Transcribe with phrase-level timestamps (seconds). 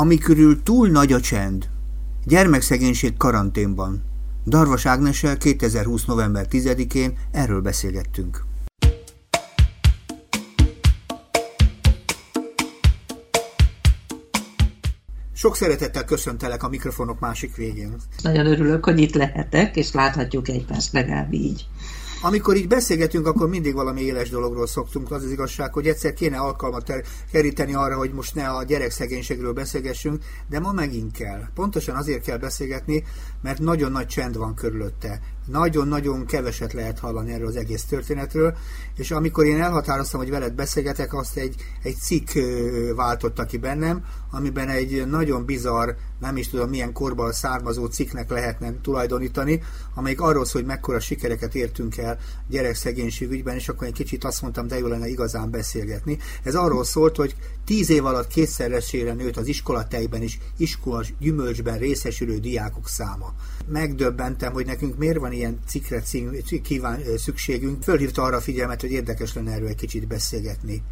[0.00, 1.68] ami körül túl nagy a csend.
[2.24, 4.02] Gyermekszegénység karanténban.
[4.46, 6.04] Darvas Ágnessel 2020.
[6.04, 8.44] november 10-én erről beszélgettünk.
[15.32, 17.96] Sok szeretettel köszöntelek a mikrofonok másik végén.
[18.22, 21.66] Nagyon örülök, hogy itt lehetek, és láthatjuk egymást legalább így.
[22.22, 25.10] Amikor így beszélgetünk, akkor mindig valami éles dologról szoktunk.
[25.10, 26.92] Az az igazság, hogy egyszer kéne alkalmat
[27.32, 31.42] keríteni arra, hogy most ne a gyerekszegénységről beszélgessünk, de ma megint kell.
[31.54, 33.04] Pontosan azért kell beszélgetni,
[33.42, 35.20] mert nagyon nagy csend van körülötte
[35.50, 38.56] nagyon-nagyon keveset lehet hallani erről az egész történetről,
[38.96, 42.28] és amikor én elhatároztam, hogy veled beszélgetek, azt egy, egy cikk
[42.96, 45.90] váltotta ki bennem, amiben egy nagyon bizarr,
[46.20, 49.62] nem is tudom milyen korban származó cikknek lehetne tulajdonítani,
[49.94, 54.42] amelyik arról szól, hogy mekkora sikereket értünk el gyerekszegénység ügyben, és akkor egy kicsit azt
[54.42, 56.18] mondtam, de jó lenne igazán beszélgetni.
[56.42, 62.38] Ez arról szólt, hogy tíz év alatt kétszeresére nőtt az iskolatejben és iskolás gyümölcsben részesülő
[62.38, 63.34] diákok száma.
[63.68, 66.02] Megdöbbentem, hogy nekünk miért van ilyen cikkre
[66.62, 67.82] kíván, szükségünk.
[67.82, 70.82] Fölhívta arra a figyelmet, hogy érdekes lenne erről egy kicsit beszélgetni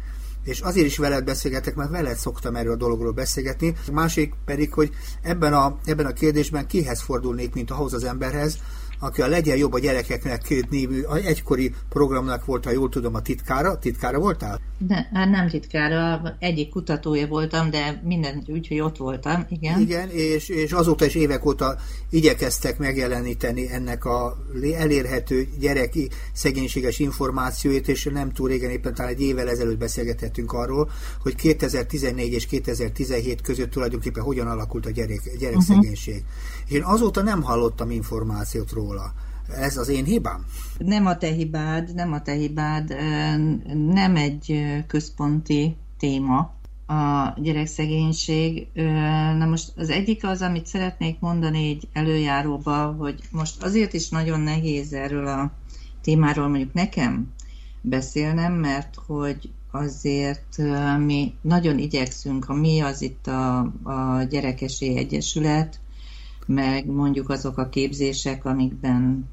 [0.43, 3.75] és azért is veled beszélgetek, mert veled szoktam erről a dologról beszélgetni.
[3.87, 8.57] A másik pedig, hogy ebben a, ebben a kérdésben kihez fordulnék, mint ahhoz az emberhez,
[8.99, 13.77] aki a Legyen jobb a gyerekeknek névű egykori programnak volt, ha jól tudom, a titkára.
[13.77, 14.59] Titkára voltál?
[14.87, 19.79] Ne, hát nem titkára, egyik kutatója voltam, de minden úgy, hogy ott voltam, igen.
[19.79, 21.77] Igen, és, és azóta is évek óta
[22.09, 24.37] igyekeztek megjeleníteni ennek a
[24.77, 30.89] elérhető gyereki szegénységes információit, és nem túl régen, éppen talán egy évvel ezelőtt beszélgetettünk arról,
[31.21, 36.13] hogy 2014 és 2017 között tulajdonképpen hogyan alakult a gyerek, gyerekszegénység.
[36.13, 36.29] Uh-huh.
[36.65, 38.88] És én azóta nem hallottam információt róla.
[39.57, 40.45] Ez az én hibám?
[40.77, 42.95] Nem a te hibád, nem a te hibád,
[43.87, 46.53] nem egy központi téma
[46.87, 48.67] a gyerekszegénység.
[49.37, 54.39] Na most az egyik az, amit szeretnék mondani egy előjáróba, hogy most azért is nagyon
[54.39, 55.51] nehéz erről a
[56.01, 57.33] témáról mondjuk nekem
[57.81, 60.57] beszélnem, mert hogy azért
[60.97, 65.79] mi nagyon igyekszünk, a mi az itt a, a Gyerekesi Egyesület,
[66.53, 69.29] meg mondjuk azok a képzések, amikben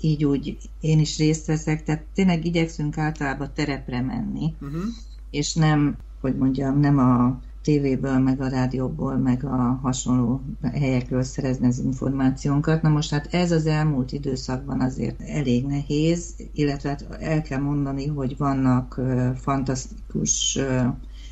[0.00, 4.82] így úgy én is részt veszek, tehát tényleg igyekszünk általában terepre menni, uh-huh.
[5.30, 10.40] és nem, hogy mondjam, nem a tévéből, meg a rádióból, meg a hasonló
[10.72, 12.82] helyekről szerezni az információnkat.
[12.82, 18.06] Na most hát ez az elmúlt időszakban azért elég nehéz, illetve hát el kell mondani,
[18.06, 19.00] hogy vannak
[19.40, 20.58] fantasztikus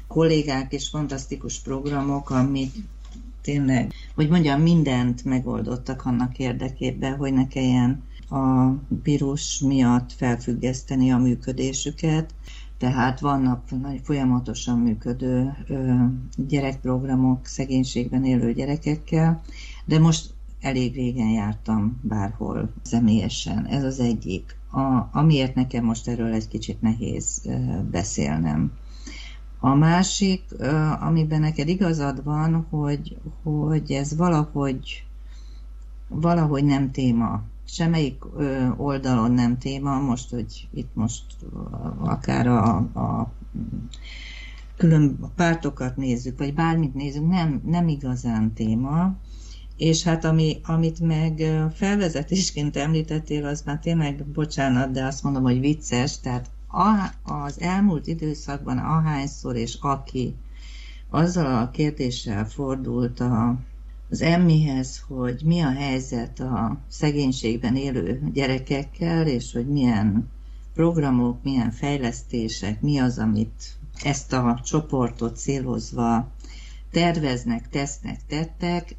[0.06, 2.74] kollégák és fantasztikus programok, amit
[3.46, 8.70] tényleg, hogy mondjam, mindent megoldottak annak érdekében, hogy ne kelljen a
[9.02, 12.34] vírus miatt felfüggeszteni a működésüket.
[12.78, 13.68] Tehát vannak
[14.02, 15.54] folyamatosan működő
[16.36, 19.42] gyerekprogramok szegénységben élő gyerekekkel,
[19.84, 23.66] de most elég régen jártam bárhol személyesen.
[23.66, 24.56] Ez az egyik.
[24.70, 27.42] A, amiért nekem most erről egy kicsit nehéz
[27.90, 28.72] beszélnem.
[29.58, 30.42] A másik,
[31.00, 35.04] amiben neked igazad van, hogy, hogy ez valahogy,
[36.08, 37.42] valahogy nem téma.
[37.64, 38.24] Semmelyik
[38.76, 41.24] oldalon nem téma, most, hogy itt most
[41.98, 43.32] akár a, a
[44.76, 49.16] külön pártokat nézzük, vagy bármit nézzük, nem, nem igazán téma.
[49.76, 51.42] És hát ami, amit meg
[51.74, 56.50] felvezetésként említettél, az már tényleg, bocsánat, de azt mondom, hogy vicces, tehát
[57.22, 60.34] az elmúlt időszakban ahányszor és aki
[61.10, 63.58] azzal a kérdéssel fordult a,
[64.10, 70.30] az emmihez, hogy mi a helyzet a szegénységben élő gyerekekkel, és hogy milyen
[70.74, 76.30] programok, milyen fejlesztések, mi az, amit ezt a csoportot célozva
[76.90, 78.96] terveznek, tesznek, tettek,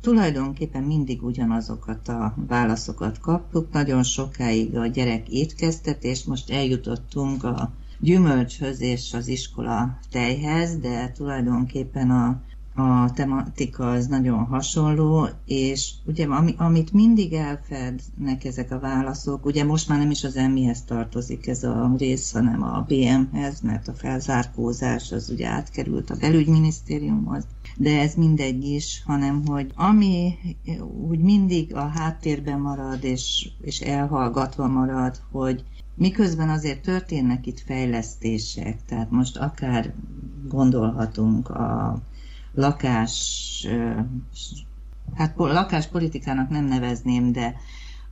[0.00, 3.72] tulajdonképpen mindig ugyanazokat a válaszokat kaptuk.
[3.72, 12.10] Nagyon sokáig a gyerek étkeztetés, most eljutottunk a gyümölcshöz és az iskola tejhez, de tulajdonképpen
[12.10, 12.40] a
[12.78, 19.64] a tematika az nagyon hasonló, és ugye ami, amit mindig elfednek ezek a válaszok, ugye
[19.64, 23.92] most már nem is az emmihez tartozik ez a rész, hanem a BM-hez, mert a
[23.92, 27.44] felzárkózás az ugye átkerült a belügyminisztériumhoz,
[27.80, 30.34] de ez mindegy is, hanem hogy ami
[31.08, 35.64] úgy mindig a háttérben marad, és, és elhallgatva marad, hogy
[35.94, 39.94] miközben azért történnek itt fejlesztések, tehát most akár
[40.48, 41.98] gondolhatunk a
[42.54, 43.66] lakás,
[45.14, 47.54] hát lakáspolitikának nem nevezném, de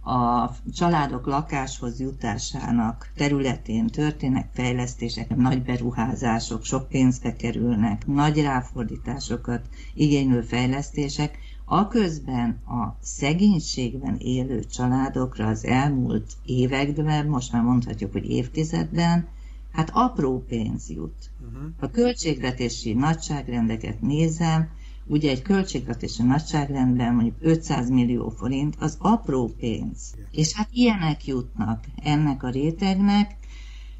[0.06, 10.40] a családok lakáshoz jutásának területén történnek fejlesztések, nagy beruházások, sok pénzbe kerülnek, nagy ráfordításokat igénylő
[10.40, 11.38] fejlesztések,
[11.68, 19.28] Aközben a szegénységben élő családokra az elmúlt években, most már mondhatjuk, hogy évtizedben,
[19.72, 21.30] hát apró pénz jut.
[21.40, 21.70] Uh-huh.
[21.80, 24.68] A költségvetési nagyságrendeket nézem,
[25.06, 30.14] ugye egy költségvetési nagyságrendben mondjuk 500 millió forint, az apró pénz.
[30.30, 33.36] És hát ilyenek jutnak ennek a rétegnek,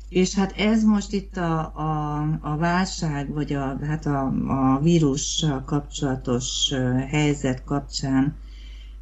[0.09, 5.65] és hát ez most itt a, a, a válság, vagy a, hát a, a vírussal
[5.65, 6.73] kapcsolatos
[7.09, 8.37] helyzet kapcsán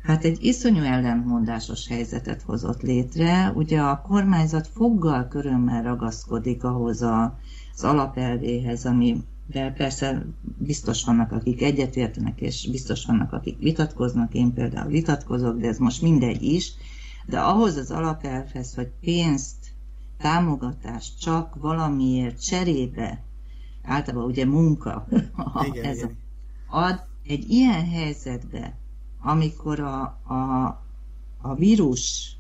[0.03, 3.53] hát egy iszonyú ellentmondásos helyzetet hozott létre.
[3.55, 7.39] Ugye a kormányzat foggal körömmel ragaszkodik ahhoz a,
[7.75, 10.26] az alapelvéhez, ami de persze
[10.58, 16.02] biztos vannak, akik egyetértenek, és biztos vannak, akik vitatkoznak, én például vitatkozok, de ez most
[16.02, 16.73] mindegy is,
[17.26, 19.73] de ahhoz az alapelvhez, hogy pénzt
[20.19, 23.23] támogatást csak valamiért cserébe,
[23.82, 25.06] általában ugye munka,
[25.67, 26.17] igen, ez igen.
[26.67, 28.76] ad egy ilyen helyzetbe,
[29.20, 30.64] amikor a, a,
[31.41, 32.37] a vírus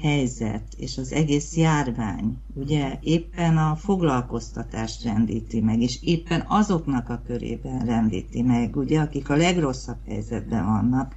[0.00, 7.22] helyzet és az egész járvány ugye éppen a foglalkoztatást rendíti meg, és éppen azoknak a
[7.26, 11.14] körében rendíti meg, ugye, akik a legrosszabb helyzetben vannak.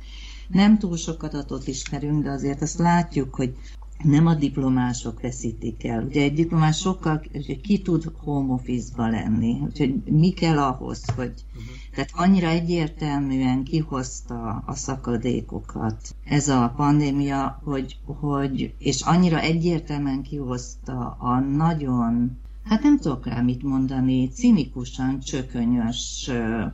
[0.48, 3.56] Nem túl sok adatot ismerünk, de azért azt látjuk, hogy
[4.04, 6.04] nem a diplomások veszítik el.
[6.04, 11.34] Ugye egy diplomás sokkal, hogy ki tud home office-ba lenni, úgyhogy mi kell ahhoz, hogy
[11.56, 11.83] uh-huh.
[11.94, 21.16] Tehát annyira egyértelműen kihozta a szakadékokat ez a pandémia, hogy, hogy és annyira egyértelműen kihozta
[21.20, 26.32] a nagyon Hát nem tudok rá mit mondani, cinikusan csökönyös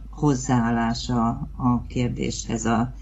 [0.09, 1.27] hozzáállása
[1.57, 2.93] a kérdéshez, a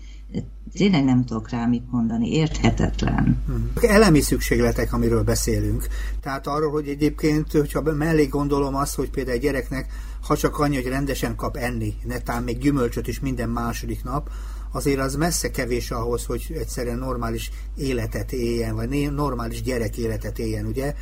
[0.74, 3.44] tényleg nem tudok rá mit mondani, érthetetlen.
[3.82, 5.88] Elemi szükségletek, amiről beszélünk.
[6.22, 9.92] Tehát arról, hogy egyébként, hogyha mellé gondolom azt, hogy például egy gyereknek,
[10.22, 14.30] ha csak annyi, hogy rendesen kap enni, netán még gyümölcsöt is minden második nap,
[14.72, 20.66] azért az messze kevés ahhoz, hogy egyszerűen normális életet éljen, vagy normális gyerek életet éljen,
[20.66, 20.94] ugye?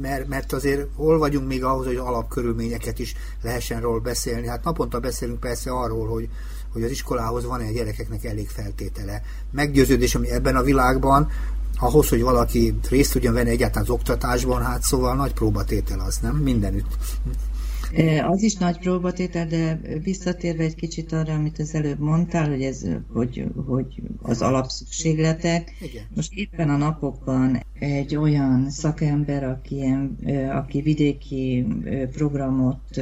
[0.00, 4.46] Mert, mert azért hol vagyunk még ahhoz, hogy alapkörülményeket is lehessen róla beszélni.
[4.46, 6.28] Hát naponta beszélünk persze arról, hogy
[6.72, 9.22] hogy az iskolához van-e a gyerekeknek elég feltétele.
[9.50, 11.28] Meggyőződés, ami ebben a világban,
[11.78, 16.36] ahhoz, hogy valaki részt tudjon venni egyáltalán az oktatásban, hát szóval nagy próbatétel az, nem?
[16.36, 16.96] Mindenütt.
[18.26, 22.86] Az is nagy próbatétel, de visszatérve egy kicsit arra, amit az előbb mondtál, hogy, ez,
[23.12, 25.76] hogy, hogy az alapszükségletek.
[25.80, 26.04] Igen.
[26.14, 29.94] Most éppen a napokban egy olyan szakember, aki,
[30.52, 31.66] aki vidéki
[32.12, 33.00] programot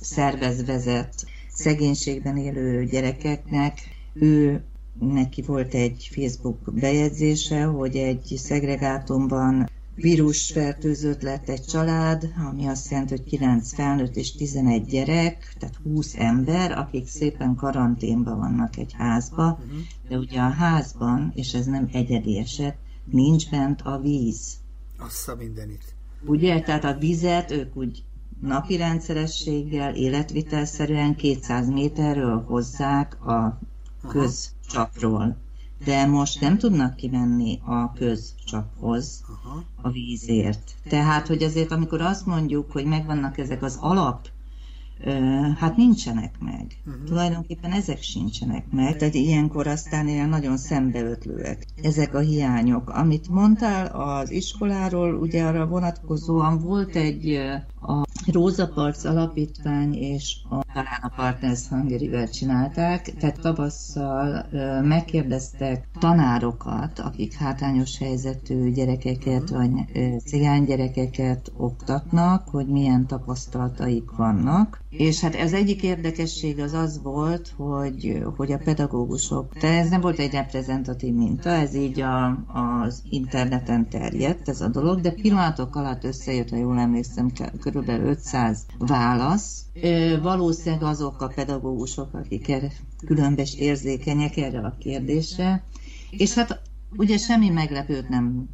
[0.00, 1.26] szervez, vezet
[1.60, 3.78] szegénységben élő gyerekeknek.
[4.12, 4.62] Ő
[5.00, 13.16] neki volt egy Facebook bejegyzése, hogy egy szegregátumban vírusfertőzött lett egy család, ami azt jelenti,
[13.16, 19.60] hogy 9 felnőtt és 11 gyerek, tehát 20 ember, akik szépen karanténban vannak egy házba,
[20.08, 24.58] de ugye a házban, és ez nem egyedi eset, nincs bent a víz.
[24.98, 25.94] Assza mindenit.
[26.26, 28.04] Ugye, tehát a vizet ők úgy
[28.40, 33.58] napi rendszerességgel, életvitelszerűen 200 méterről hozzák a
[34.08, 35.36] közcsapról.
[35.84, 39.24] De most nem tudnak kimenni a közcsaphoz
[39.82, 40.74] a vízért.
[40.88, 44.28] Tehát, hogy azért, amikor azt mondjuk, hogy megvannak ezek az alap
[45.58, 46.66] hát nincsenek meg.
[46.86, 47.04] Uh-huh.
[47.04, 52.90] Tulajdonképpen ezek sincsenek meg, tehát ilyenkor aztán ilyen nagyon szembeötlőek ezek a hiányok.
[52.90, 57.34] Amit mondtál az iskoláról, ugye arra vonatkozóan volt egy
[57.80, 64.46] a Róza Parc alapítvány és a, talán a Partners hungary csinálták, tehát tavasszal
[64.82, 69.70] megkérdeztek tanárokat, akik hátrányos helyzetű gyerekeket vagy
[70.24, 74.80] cigány gyerekeket oktatnak, hogy milyen tapasztalataik vannak.
[74.90, 80.00] És hát az egyik érdekesség az az volt, hogy, hogy a pedagógusok, de ez nem
[80.00, 85.76] volt egy reprezentatív minta, ez így a, az interneten terjedt ez a dolog, de pillanatok
[85.76, 89.64] alatt összejött, ha jól emlékszem, körülbelül 500 válasz.
[90.22, 92.70] Valószínűleg azok a pedagógusok, akik erre
[93.58, 95.64] érzékenyek erre a kérdésre.
[96.10, 96.60] És hát
[96.96, 98.48] Ugye semmi meglepőt nem,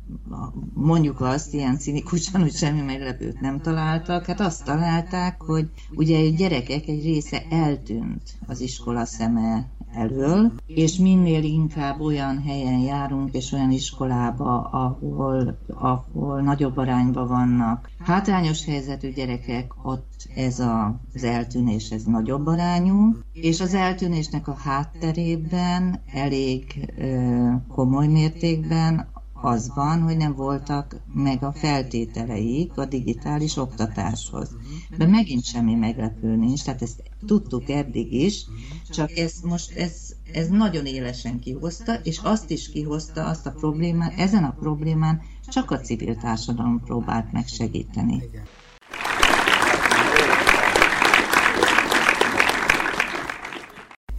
[0.75, 4.25] mondjuk azt ilyen cinikusan, hogy semmi meglepőt nem találtak.
[4.25, 9.67] Hát azt találták, hogy ugye a gyerekek egy része eltűnt az iskola szeme
[9.97, 17.91] elől, és minél inkább olyan helyen járunk, és olyan iskolába, ahol, ahol nagyobb arányban vannak.
[17.99, 24.55] Hátrányos helyzetű gyerekek, ott ez a, az eltűnés ez nagyobb arányú, és az eltűnésnek a
[24.55, 29.07] hátterében elég ö, komoly mértékben
[29.41, 34.57] az van, hogy nem voltak meg a feltételeik a digitális oktatáshoz.
[34.97, 38.47] De megint semmi meglepő nincs, tehát ezt tudtuk eddig is,
[38.91, 44.19] csak ez most ez, ez nagyon élesen kihozta, és azt is kihozta, azt a problémát,
[44.19, 48.23] ezen a problémán csak a civil társadalom próbált meg segíteni.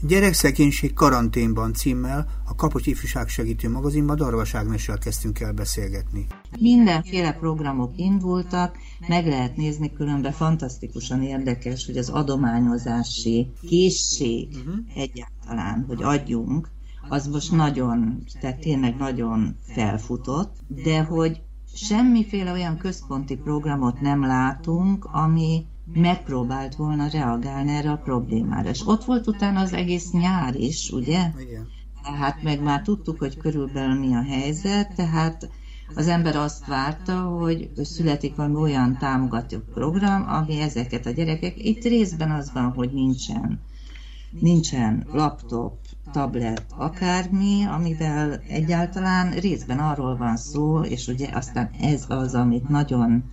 [0.01, 6.25] Gyerekszegénység karanténban címmel a Kapocs Ifjúság Segítő magazinban Darvaság Messel kezdtünk el beszélgetni.
[6.59, 8.77] Mindenféle programok indultak,
[9.07, 14.75] meg lehet nézni, különben fantasztikusan érdekes, hogy az adományozási készség uh-huh.
[14.95, 16.69] egyáltalán, hogy adjunk,
[17.09, 21.41] az most nagyon, tehát tényleg nagyon felfutott, de hogy
[21.73, 28.69] semmiféle olyan központi programot nem látunk, ami megpróbált volna reagálni erre a problémára.
[28.69, 31.31] És ott volt utána az egész nyár is, ugye?
[31.39, 31.67] Igen.
[32.03, 35.49] Tehát meg már tudtuk, hogy körülbelül mi a helyzet, tehát
[35.95, 41.83] az ember azt várta, hogy születik valami olyan támogató program, ami ezeket a gyerekek, itt
[41.83, 43.59] részben az van, hogy nincsen,
[44.39, 45.77] nincsen laptop,
[46.11, 53.23] tablet, akármi, amivel egyáltalán részben arról van szó, és ugye aztán ez az, amit nagyon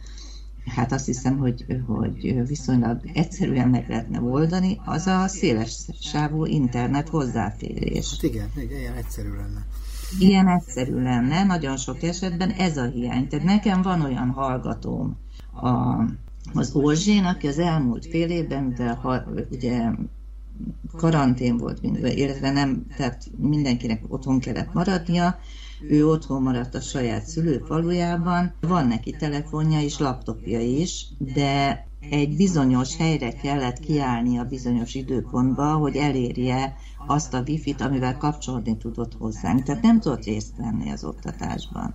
[0.66, 7.08] hát azt hiszem, hogy, hogy viszonylag egyszerűen meg lehetne oldani, az a széles sávú internet
[7.08, 8.10] hozzáférés.
[8.10, 9.66] Hát igen, igen, ilyen egyszerű lenne.
[10.18, 13.28] Ilyen egyszerű lenne, nagyon sok esetben ez a hiány.
[13.28, 15.16] Tehát nekem van olyan hallgatóm,
[15.52, 16.02] a,
[16.52, 19.90] az Orzsén, aki az elmúlt fél évben, mivel ha, ugye
[20.96, 25.38] karantén volt, illetve nem, tehát mindenkinek otthon kellett maradnia,
[25.88, 32.96] ő otthon maradt a saját szülőfalujában, van neki telefonja és laptopja is, de egy bizonyos
[32.96, 36.76] helyre kellett kiállni a bizonyos időpontba, hogy elérje
[37.06, 39.62] azt a wifi-t, amivel kapcsolódni tudott hozzánk.
[39.62, 41.94] Tehát nem tudott részt venni az oktatásban.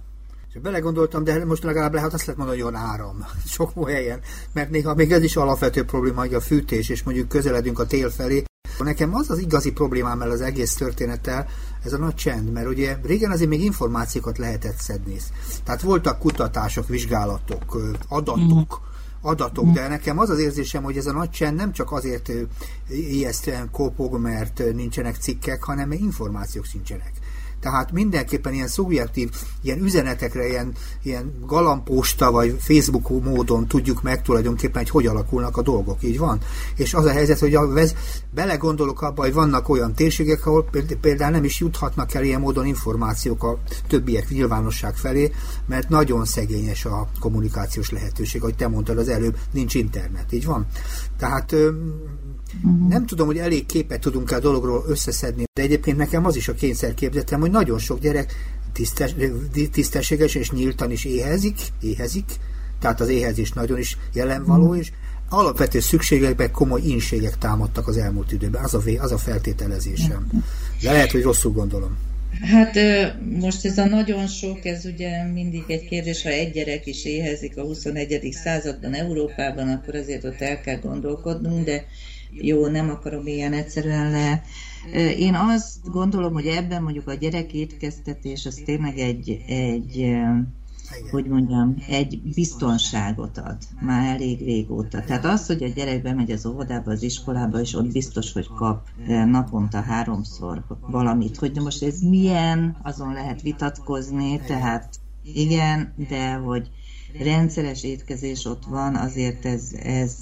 [0.54, 4.20] És belegondoltam, de most legalább lehet azt lehet mondani, hogy olyan áram sok helyen,
[4.54, 8.10] mert néha még ez is alapvető probléma, hogy a fűtés, és mondjuk közeledünk a tél
[8.10, 8.44] felé.
[8.80, 11.48] Nekem az az igazi problémám el az egész történettel,
[11.84, 15.16] ez a nagy csend, mert ugye régen azért még információkat lehetett szedni.
[15.64, 18.82] Tehát voltak kutatások, vizsgálatok, adatok,
[19.22, 22.32] adatok, de nekem az az érzésem, hogy ez a nagy csend nem csak azért
[22.90, 27.12] ijesztően kopog, mert nincsenek cikkek, hanem információk sincsenek.
[27.60, 29.30] Tehát mindenképpen ilyen szubjektív,
[29.62, 30.74] ilyen üzenetekre, ilyen,
[31.04, 36.04] ilyen galamposta vagy Facebook módon tudjuk meg tulajdonképpen, hogy hogy alakulnak a dolgok.
[36.04, 36.40] Így van.
[36.76, 37.96] És az a helyzet, hogy a vez,
[38.34, 40.70] belegondolok abba, hogy vannak olyan térségek, ahol
[41.02, 45.32] például nem is juthatnak el ilyen módon információk a többiek nyilvánosság felé,
[45.66, 50.32] mert nagyon szegényes a kommunikációs lehetőség, ahogy te mondtad az előbb, nincs internet.
[50.32, 50.68] Így van.
[51.18, 51.56] Tehát
[52.64, 52.90] Uh-huh.
[52.90, 56.54] Nem tudom, hogy elég képet tudunk a dologról összeszedni, de egyébként nekem az is a
[56.54, 58.34] kényszerképzetem, hogy nagyon sok gyerek
[58.74, 59.16] tisztes,
[59.72, 62.26] tisztességes és nyíltan is éhezik, éhezik,
[62.80, 64.78] tehát az éhezés nagyon is jelenvaló, uh-huh.
[64.78, 64.92] és
[65.30, 68.64] alapvető szükségekben komoly inségek támadtak az elmúlt időben.
[68.64, 70.28] Az a, az a feltételezésem.
[70.82, 71.98] De lehet, hogy rosszul gondolom.
[72.42, 72.76] Hát
[73.40, 77.58] most ez a nagyon sok, ez ugye mindig egy kérdés, ha egy gyerek is éhezik
[77.58, 78.30] a 21.
[78.44, 81.86] században Európában, akkor azért ott el kell gondolkodnunk, de
[82.32, 84.44] jó, nem akarom ilyen egyszerűen le.
[85.18, 90.18] Én azt gondolom, hogy ebben mondjuk a gyerek étkeztetés az tényleg egy, egy
[91.12, 95.04] hogy mondjam, egy biztonságot ad már elég régóta.
[95.04, 98.88] Tehát az, hogy a gyerek bemegy az óvodába, az iskolába, és ott biztos, hogy kap
[99.08, 101.38] naponta háromszor valamit.
[101.38, 106.70] Hogy most ez milyen, azon lehet vitatkozni, tehát igen, de hogy
[107.20, 110.16] rendszeres étkezés ott van, azért ez, ez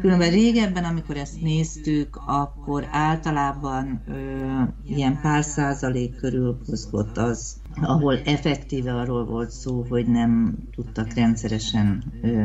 [0.00, 8.20] Különben régebben, amikor ezt néztük, akkor általában ö, ilyen pár százalék körül mozgott az, ahol
[8.24, 12.44] effektíve arról volt szó, hogy nem tudtak rendszeresen ö,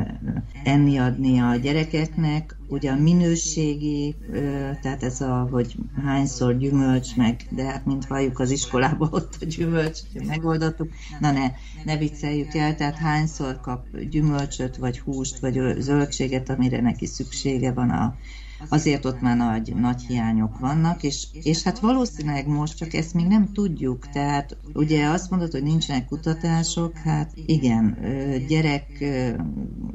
[0.64, 2.60] enni adni a gyerekeknek.
[2.68, 4.40] Ugye a minőségi, ö,
[4.82, 9.46] tehát ez a, hogy hányszor gyümölcs meg, de hát mint halljuk az iskolában ott a
[9.46, 11.52] gyümölcs, megoldottuk, na ne,
[11.86, 17.90] ne vicceljük el, tehát hányszor kap gyümölcsöt, vagy húst, vagy zöldséget, amire neki szüksége van
[17.90, 18.16] a,
[18.70, 23.27] azért ott már nagy, nagy hiányok vannak, és, és hát valószínűleg most csak ezt még
[23.27, 27.98] nem tudjuk, tehát ugye azt mondod, hogy nincsenek kutatások, hát igen,
[28.48, 28.86] gyerek,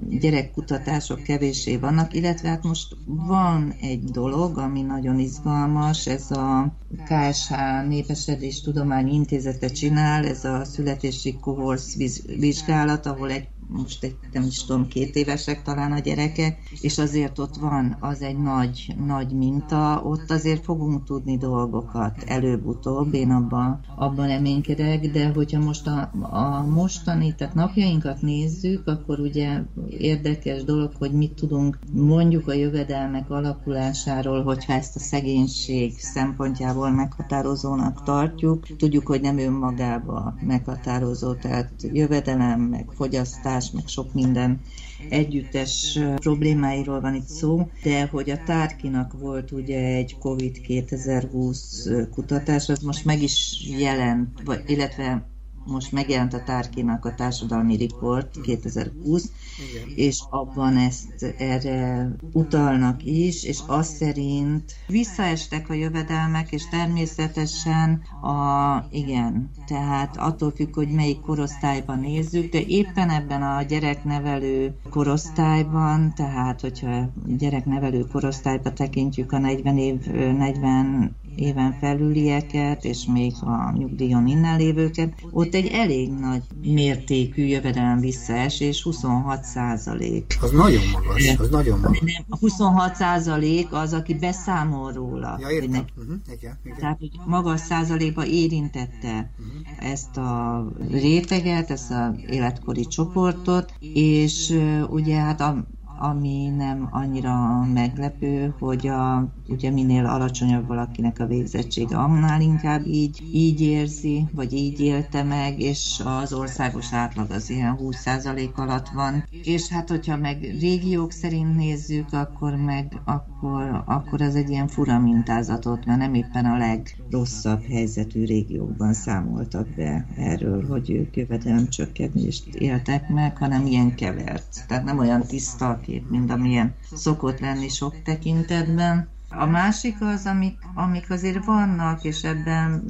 [0.09, 7.55] gyerekkutatások kevésé vannak, illetve hát most van egy dolog, ami nagyon izgalmas, ez a KSH
[7.89, 11.97] Népesedés Tudományi Intézete csinál, ez a születési kohorsz
[12.39, 17.39] vizsgálat, ahol egy most egy, nem is tudom, két évesek talán a gyerekek, és azért
[17.39, 23.81] ott van, az egy nagy, nagy minta, ott azért fogunk tudni dolgokat előbb-utóbb, én abban,
[23.97, 30.93] abban reménykedek, de hogyha most a, a mostani, tehát napjainkat nézzük, akkor ugye érdekes dolog,
[30.99, 38.77] hogy mit tudunk mondjuk a jövedelmek alakulásáról, hogyha ezt a szegénység szempontjából meghatározónak tartjuk.
[38.77, 44.61] Tudjuk, hogy nem önmagába meghatározó, tehát jövedelem, meg fogyasztás, oktatás, meg sok minden
[45.09, 52.69] együttes problémáiról van itt szó, de hogy a Tárkinak volt ugye egy COVID 2020 kutatás,
[52.69, 55.27] az most meg is jelent, vagy, illetve
[55.67, 59.31] most megjelent a Tárkinak a társadalmi report 2020,
[59.71, 59.93] Igen.
[59.97, 68.85] és abban ezt erre utalnak is, és azt szerint visszaestek a jövedelmek, és természetesen a,
[68.91, 76.61] igen, tehát attól függ, hogy melyik korosztályban nézzük, de éppen ebben a gyereknevelő korosztályban, tehát
[76.61, 84.59] hogyha gyereknevelő korosztályba tekintjük a 40 év, 40 éven felülieket, és még a nyugdíjon innen
[84.59, 90.39] lévőket, ott egy elég nagy mértékű jövedelem visszaesés, 26 százalék.
[90.41, 92.01] Az nagyon magas, az nagyon magas.
[92.01, 95.39] Nem, a 26 százalék az, aki beszámol róla.
[95.41, 95.85] Ja, értem.
[95.97, 96.15] Uh-huh.
[96.33, 96.79] Igen, igen.
[96.79, 99.91] Tehát, hogy magas százalékba érintette uh-huh.
[99.93, 104.59] ezt a réteget, ezt az életkori csoportot, és
[104.91, 105.67] ugye hát a
[105.99, 113.23] ami nem annyira meglepő, hogy a, ugye minél alacsonyabb valakinek a végzettsége, annál inkább így,
[113.33, 119.25] így érzi, vagy így élte meg, és az országos átlag az ilyen 20% alatt van.
[119.43, 124.99] És hát, hogyha meg régiók szerint nézzük, akkor meg akkor, akkor az egy ilyen fura
[124.99, 133.09] mintázatot, mert nem éppen a legrosszabb helyzetű régiókban számoltak be erről, hogy ők jövedelemcsökkenést éltek
[133.09, 134.65] meg, hanem ilyen kevert.
[134.69, 139.09] Tehát nem olyan tiszta kép, mint amilyen szokott lenni sok tekintetben.
[139.29, 142.85] A másik az, amik, amik azért vannak, és ebben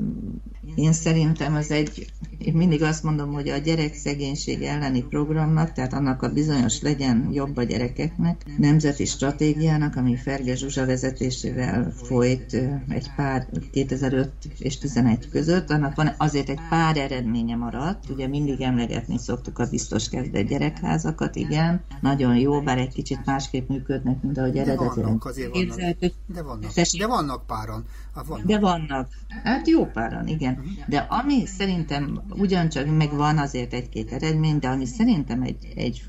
[0.75, 2.13] én szerintem az egy,
[2.47, 7.57] én mindig azt mondom, hogy a gyerekszegénység elleni programnak, tehát annak a bizonyos legyen jobb
[7.57, 12.53] a gyerekeknek, nemzeti stratégiának, ami Ferge Zsuzsa vezetésével folyt
[12.89, 18.61] egy pár 2005 és 11 között, annak van azért egy pár eredménye maradt, ugye mindig
[18.61, 24.39] emlegetni szoktuk a biztos kezdett gyerekházakat, igen, nagyon jó, bár egy kicsit másképp működnek, mint
[24.39, 25.19] ahogy eredetileg
[25.53, 26.13] képzeltük.
[26.27, 27.85] De vannak, de vannak páran.
[28.17, 28.47] Hát vannak.
[28.47, 29.09] De vannak.
[29.45, 30.63] Hát jó páran, igen.
[30.87, 36.05] De ami szerintem ugyancsak megvan azért egy-két eredmény, de ami szerintem egy, egy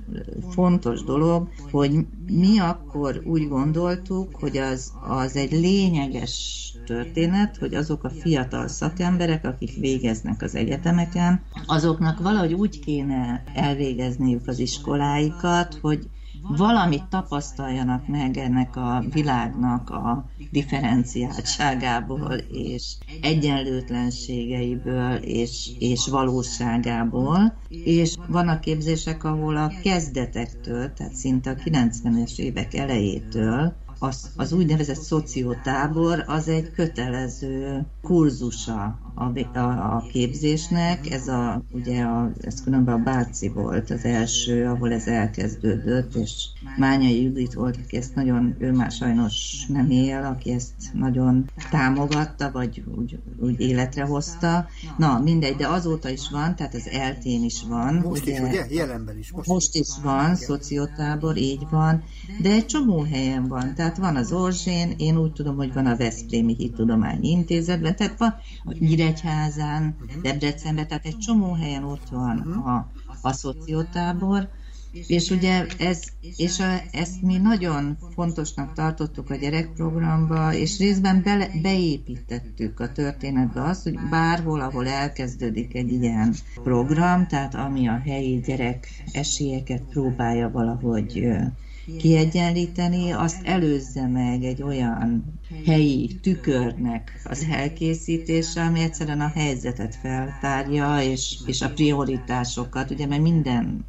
[0.49, 1.91] fontos dolog, hogy
[2.25, 9.45] mi akkor úgy gondoltuk, hogy az, az egy lényeges történet, hogy azok a fiatal szakemberek,
[9.45, 16.09] akik végeznek az egyetemeken, azoknak valahogy úgy kéne elvégezniük az iskoláikat, hogy
[16.41, 28.61] valamit tapasztaljanak meg ennek a világnak a differenciáltságából és egyenlőtlenségeiből és, és valóságából, és vannak
[28.61, 36.47] képzések, ahol a kezdetektől, tehát szinte a 90-es évek elejétől az, az úgynevezett szociótábor az
[36.47, 41.11] egy kötelező kurzusa a, a, a képzésnek.
[41.11, 46.47] Ez a, ugye a, ez különben a Báci volt az első, ahol ez elkezdődött, és
[46.77, 52.51] Mányai Judit volt, aki ezt nagyon, ő már sajnos nem él, aki ezt nagyon támogatta,
[52.51, 54.67] vagy úgy, úgy életre hozta.
[54.97, 57.93] Na, mindegy, de azóta is van, tehát az eltén is van.
[57.93, 58.65] Most ugye, is, ugye?
[58.69, 59.31] Jelenben is.
[59.31, 62.03] Most, most is van, szociotábor, így van,
[62.41, 63.73] de egy csomó helyen van.
[63.75, 68.35] Tehát van az Orzsén, én úgy tudom, hogy van a Veszprémi Hittudományi Intézetben, tehát van
[68.79, 74.49] Nyíregyházán, Debrecenben, tehát egy csomó helyen ott van a, a szociotábor,
[75.07, 76.03] és ugye ez,
[76.35, 83.63] és a, ezt mi nagyon fontosnak tartottuk a gyerekprogramba, és részben bele, beépítettük a történetbe
[83.63, 90.49] azt, hogy bárhol, ahol elkezdődik egy ilyen program, tehát ami a helyi gyerek esélyeket próbálja
[90.49, 91.27] valahogy
[91.97, 101.01] kiegyenlíteni, azt előzze meg egy olyan helyi tükörnek az elkészítése, ami egyszerűen a helyzetet feltárja,
[101.01, 103.85] és, és a prioritásokat, ugye, mert minden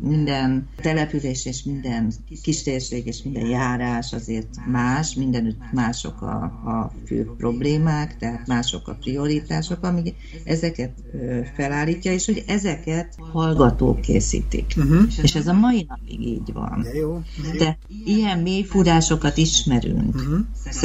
[0.00, 2.12] minden település és minden
[2.42, 8.94] kistérség és minden járás azért más, mindenütt mások a, a fő problémák, tehát mások a
[9.00, 10.14] prioritások, amíg
[10.44, 10.92] ezeket
[11.54, 14.74] felállítja, és hogy ezeket hallgatók készítik.
[14.76, 15.02] Uh-huh.
[15.22, 16.82] És ez a mai napig így van.
[16.82, 17.22] De, jó.
[17.58, 20.38] De ilyen mélyfúrásokat ismerünk, uh-huh.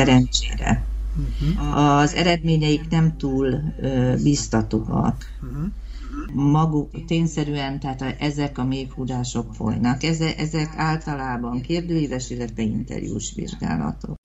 [0.10, 0.84] Szerencsére.
[1.18, 1.78] Uh-huh.
[1.78, 3.62] Az eredményeik nem túl
[4.24, 5.26] biztatóak.
[5.42, 5.68] Uh-huh
[6.34, 10.04] maguk tényszerűen, tehát ezek a mélyfúrások folynak.
[10.04, 14.16] Eze, ezek általában kérdőíves, illetve interjús vizsgálatok.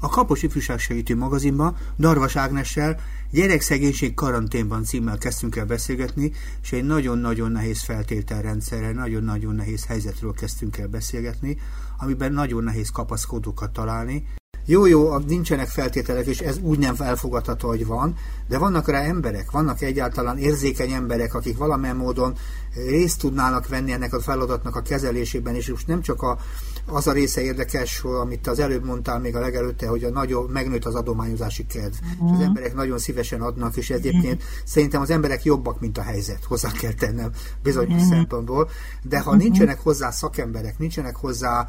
[0.00, 6.32] A Kapos Ifjúságsegítő magazinban Darvas Ágnessel Gyerekszegénység karanténban címmel kezdtünk el beszélgetni,
[6.62, 11.58] és egy nagyon-nagyon nehéz feltételrendszerrel, nagyon-nagyon nehéz helyzetről kezdtünk el beszélgetni,
[11.98, 14.24] amiben nagyon nehéz kapaszkodókat találni.
[14.68, 18.16] Jó, jó, nincsenek feltételek, és ez úgy nem elfogadható, hogy van,
[18.48, 22.34] de vannak rá emberek, vannak egyáltalán érzékeny emberek, akik valamilyen módon
[22.74, 26.38] részt tudnának venni ennek a feladatnak a kezelésében, és most nem csak a,
[26.86, 30.84] az a része érdekes, amit az előbb mondtál még a legelőtte, hogy a nagyon megnőtt
[30.84, 31.94] az adományozási kedv.
[32.02, 32.26] Uh-huh.
[32.26, 32.42] És az mhm.
[32.42, 34.58] emberek nagyon szívesen adnak, és egyébként uh-huh.
[34.64, 37.30] szerintem az emberek jobbak, mint a helyzet, hozzá kell tennem
[37.62, 38.08] bizonyos uh-huh.
[38.08, 38.70] szempontból.
[39.02, 39.42] De ha uh-huh.
[39.42, 41.68] nincsenek hozzá szakemberek, nincsenek hozzá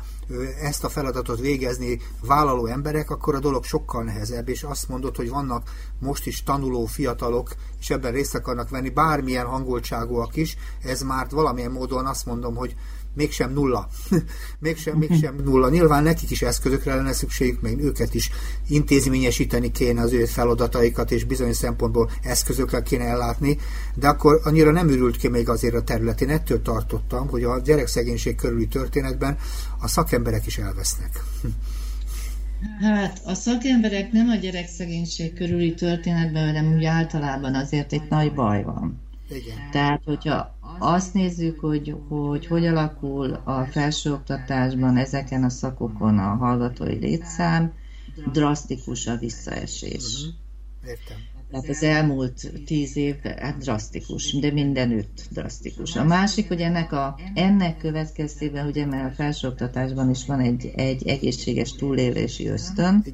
[0.62, 5.30] ezt a feladatot végezni vállaló emberek, akkor a dolog sokkal nehezebb, és azt mondod, hogy
[5.30, 11.28] vannak most is tanuló fiatalok, és ebben részt akarnak venni, bármilyen hangoltságúak is, ez már
[11.30, 12.76] valamilyen módon azt mondom, hogy
[13.18, 13.88] mégsem nulla.
[14.60, 15.70] mégsem, mégsem nulla.
[15.70, 18.30] Nyilván nekik is eszközökre lenne szükségük, még őket is
[18.68, 23.58] intézményesíteni kéne az ő feladataikat, és bizonyos szempontból eszközökkel kéne ellátni,
[23.96, 26.30] de akkor annyira nem ürült ki még azért a területén.
[26.30, 29.38] Ettől tartottam, hogy a gyerekszegénység körüli történetben
[29.80, 31.24] a szakemberek is elvesznek.
[32.82, 38.64] Hát a szakemberek nem a gyerekszegénység körüli történetben, hanem úgy általában azért egy nagy baj
[38.64, 39.06] van.
[39.30, 39.70] Igen.
[39.72, 46.96] Tehát, hogyha azt nézzük, hogy, hogy hogy alakul a felsőoktatásban ezeken a szakokon a hallgatói
[46.96, 47.74] létszám,
[48.32, 50.14] drasztikus a visszaesés.
[50.14, 50.34] Uh-huh.
[50.90, 51.37] Értem.
[51.52, 55.96] Tehát az elmúlt tíz év hát drasztikus, de mindenütt drasztikus.
[55.96, 61.08] A másik, hogy ennek, a, ennek következtében, ugye mert a felsőoktatásban is van egy, egy
[61.08, 63.06] egészséges túlélési ösztön,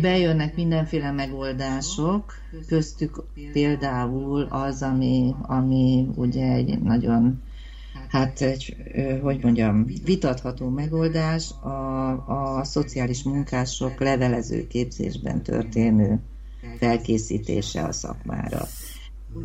[0.00, 2.34] bejönnek mindenféle megoldások,
[2.66, 7.42] köztük például az, ami, ami ugye egy nagyon
[8.08, 8.76] hát egy,
[9.22, 16.20] hogy mondjam, vitatható megoldás a, a szociális munkások levelező képzésben történő
[16.78, 18.66] felkészítése a szakmára.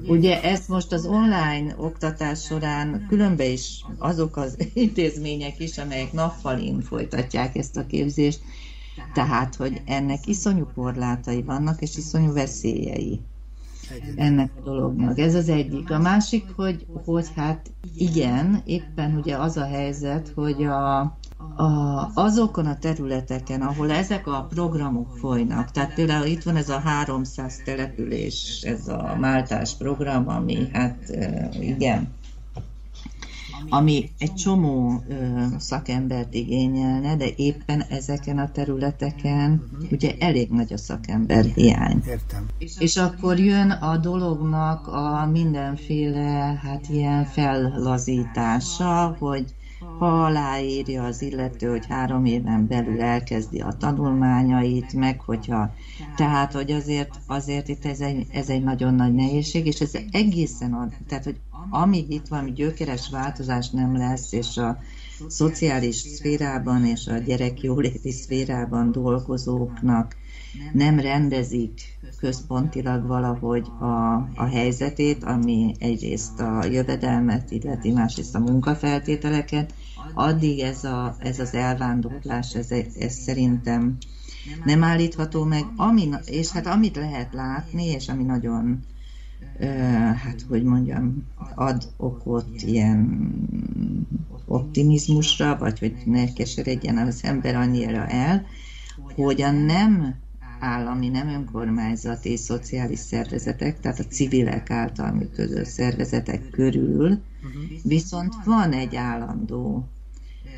[0.07, 6.81] Ugye ezt most az online oktatás során különbe is azok az intézmények is, amelyek nappalin
[6.81, 8.39] folytatják ezt a képzést,
[9.13, 13.19] tehát, hogy ennek iszonyú korlátai vannak, és iszonyú veszélyei
[14.15, 15.19] ennek a dolognak.
[15.19, 15.91] Ez az egyik.
[15.91, 21.17] A másik, hogy, hogy hát igen, éppen ugye az a helyzet, hogy a,
[21.55, 26.79] a, azokon a területeken, ahol ezek a programok folynak, tehát például itt van ez a
[26.79, 31.17] 300 település, ez a Máltás program, ami hát
[31.59, 32.15] igen,
[33.69, 35.15] ami egy csomó ö,
[35.57, 42.03] szakembert igényelne, de éppen ezeken a területeken ugye elég nagy a szakember hiány.
[42.07, 42.45] Értem.
[42.79, 49.45] És akkor jön a dolognak a mindenféle hát ilyen fellazítása, hogy
[49.79, 55.73] ha aláírja az illető, hogy három éven belül elkezdi a tanulmányait, meg hogyha,
[56.15, 60.73] tehát, hogy azért, azért itt ez egy, ez egy nagyon nagy nehézség, és ez egészen,
[60.73, 64.79] ad, tehát, hogy amíg itt valami gyökeres változás nem lesz, és a
[65.27, 70.15] szociális szférában és a gyerekjóléti szférában dolgozóknak
[70.73, 79.73] nem rendezik központilag valahogy a, a helyzetét, ami egyrészt a jövedelmet illeti, másrészt a munkafeltételeket,
[80.13, 83.97] addig ez, a, ez az elvándorlás, ez, ez szerintem
[84.65, 88.83] nem állítható meg, ami, és hát amit lehet látni, és ami nagyon
[90.15, 91.23] hát hogy mondjam,
[91.55, 93.31] ad okot ilyen
[94.45, 98.45] optimizmusra, vagy hogy ne keseredjen az ember annyira el,
[99.15, 100.15] hogy a nem
[100.59, 107.21] állami, nem önkormányzati szociális szervezetek, tehát a civilek által működő szervezetek körül,
[107.83, 109.87] viszont van egy állandó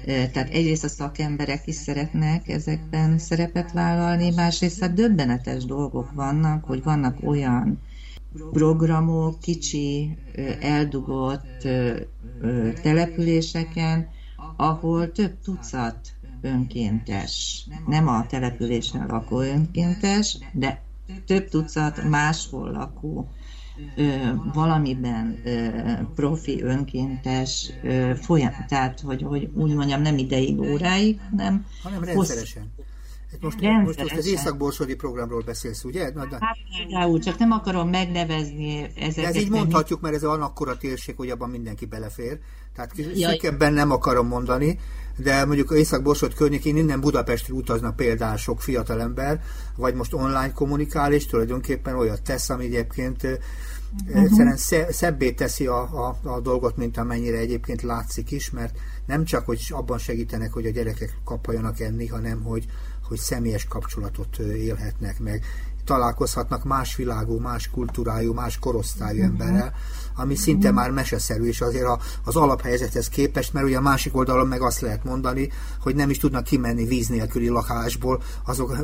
[0.06, 6.84] tehát egyrészt a szakemberek is szeretnek ezekben szerepet vállalni, másrészt hát döbbenetes dolgok vannak, hogy
[6.84, 7.80] vannak olyan
[8.52, 10.18] programok, kicsi,
[10.60, 11.68] eldugott
[12.82, 14.08] településeken,
[14.58, 15.98] ahol több tucat
[16.42, 20.82] önkéntes, nem a településen lakó önkéntes, de
[21.26, 23.30] több tucat máshol lakó
[24.54, 25.40] valamiben
[26.16, 27.72] profi, önkéntes
[28.22, 32.72] folyam, tehát hogy, hogy úgy mondjam, nem ideig, óráig, hanem, hanem rendszeresen.
[33.42, 36.12] Most, most, most az északborsodi programról beszélsz, ugye?
[36.14, 36.38] Na, de...
[36.40, 39.16] Hát például, csak nem akarom megnevezni ezeket.
[39.16, 42.40] De ez így mondhatjuk, mert ez olyan akkora térség, hogy abban mindenki belefér.
[42.76, 44.80] Tehát szűkebben nem akarom mondani,
[45.22, 49.42] de mondjuk Észak-Borsod környékén innen Budapestre utaznak például sok fiatalember,
[49.76, 54.24] vagy most online kommunikál, és tulajdonképpen olyat tesz, ami egyébként uh-huh.
[54.24, 54.58] egyszerűen
[54.90, 59.68] szebbé teszi a, a, a dolgot, mint amennyire egyébként látszik is, mert nem csak, hogy
[59.70, 62.66] abban segítenek, hogy a gyerekek kapjanak enni, hanem hogy,
[63.08, 65.44] hogy személyes kapcsolatot élhetnek meg,
[65.86, 69.40] találkozhatnak más világú, más kultúrájú, más korosztályú uh-huh.
[69.40, 69.74] emberrel,
[70.20, 74.48] ami szinte már meseszerű, és azért a, az alaphelyzethez képest, mert ugye a másik oldalon
[74.48, 75.50] meg azt lehet mondani,
[75.82, 78.78] hogy nem is tudnak kimenni víz nélküli lakásból, azok,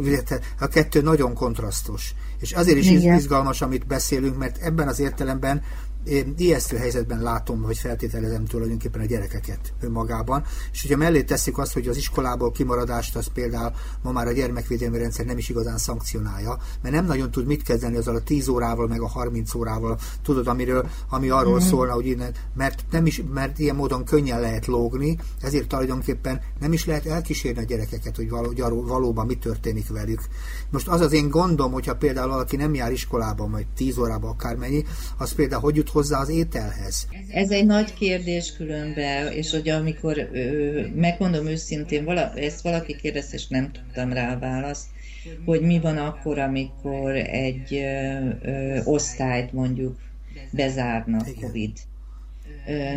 [0.59, 2.13] a kettő nagyon kontrasztos.
[2.39, 3.17] És azért is Igen.
[3.17, 5.61] izgalmas, amit beszélünk, mert ebben az értelemben
[6.05, 11.73] én ijesztő helyzetben látom, hogy feltételezem tulajdonképpen a gyerekeket önmagában, és hogyha mellé teszik azt,
[11.73, 16.57] hogy az iskolából kimaradást, az például ma már a gyermekvédelmi rendszer nem is igazán szankcionálja,
[16.81, 20.47] mert nem nagyon tud mit kezdeni azzal a 10 órával, meg a 30 órával, tudod,
[20.47, 21.67] amiről, ami arról mm-hmm.
[21.67, 26.73] szólna, hogy innen, mert, nem is, mert ilyen módon könnyen lehet lógni, ezért tulajdonképpen nem
[26.73, 30.21] is lehet elkísérni a gyerekeket, hogy való, valóban mi történik velük.
[30.69, 34.85] Most az az én gondom, hogyha például valaki nem jár iskolában, vagy 10 órában akármennyi,
[35.17, 37.07] az például hogy jut hozzá az ételhez?
[37.29, 43.35] Ez egy nagy kérdés különben, és hogy amikor ö, megmondom őszintén, vala, ezt valaki kérdezte,
[43.35, 44.85] és nem tudtam rá a választ,
[45.45, 49.97] hogy mi van akkor, amikor egy ö, ö, osztályt mondjuk
[50.51, 51.41] bezárnak Igen.
[51.41, 51.71] COVID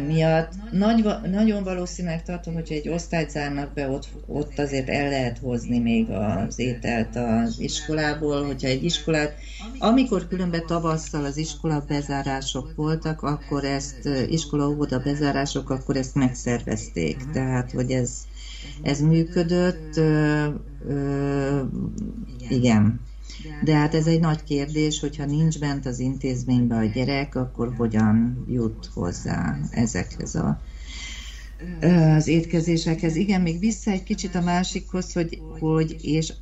[0.07, 5.39] miatt nagy, nagyon valószínűleg tartom, hogyha egy osztályt zárnak be, ott, ott azért el lehet
[5.39, 9.35] hozni még az ételt az iskolából, hogyha egy iskolát,
[9.79, 17.17] amikor különben tavasszal az iskola bezárások voltak, akkor ezt iskola óvoda bezárások, akkor ezt megszervezték.
[17.33, 18.11] Tehát, hogy ez,
[18.83, 20.47] ez működött, ö,
[20.89, 21.61] ö,
[22.49, 23.01] igen.
[23.63, 28.45] De hát ez egy nagy kérdés, hogyha nincs bent az intézménybe a gyerek, akkor hogyan
[28.49, 30.61] jut hozzá ezekhez a
[31.81, 33.17] az étkezésekhez.
[33.17, 36.33] Igen, még vissza egy kicsit a másikhoz, hogy, hogy és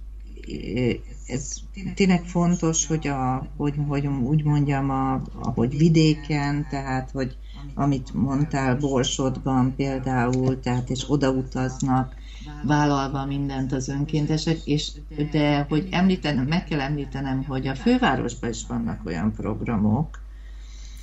[1.27, 1.53] ez
[1.95, 5.23] tényleg fontos, hogy, a, hogy, hogy úgy mondjam, a,
[5.55, 7.37] hogy vidéken, tehát, hogy
[7.75, 12.15] amit mondtál, Borsodban például, tehát és odautaznak,
[12.63, 14.91] vállalva mindent az önkéntesek, és
[15.31, 20.21] de hogy említenem, meg kell említenem, hogy a fővárosban is vannak olyan programok,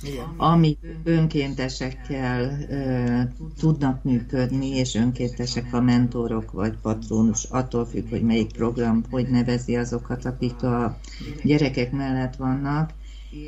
[0.02, 0.34] igen.
[0.36, 3.20] amik önkéntesekkel ö,
[3.58, 9.76] tudnak működni, és önkéntesek a mentorok vagy patronus, attól függ, hogy melyik program, hogy nevezi
[9.76, 10.98] azokat, akik a
[11.42, 12.90] gyerekek mellett vannak,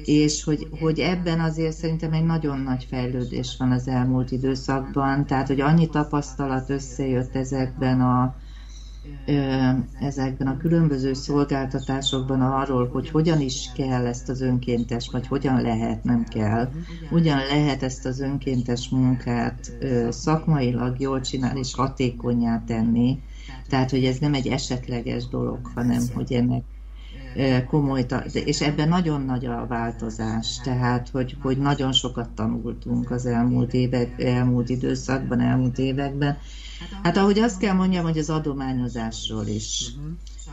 [0.05, 5.47] és hogy, hogy ebben azért szerintem egy nagyon nagy fejlődés van az elmúlt időszakban, tehát
[5.47, 8.35] hogy annyi tapasztalat összejött ezekben a
[10.01, 16.05] ezekben a különböző szolgáltatásokban arról, hogy hogyan is kell ezt az önkéntes, vagy hogyan lehet,
[16.05, 16.71] nem kell,
[17.11, 19.73] hogyan lehet ezt az önkéntes munkát
[20.09, 23.19] szakmailag jól csinálni és hatékonyá tenni.
[23.69, 26.63] Tehát, hogy ez nem egy esetleges dolog, hanem hogy ennek
[27.69, 33.73] komoly, és ebben nagyon nagy a változás, tehát hogy, hogy nagyon sokat tanultunk az elmúlt
[33.73, 36.39] évek, elmúlt időszakban, elmúlt években.
[37.03, 39.91] Hát ahogy azt kell mondjam, hogy az adományozásról is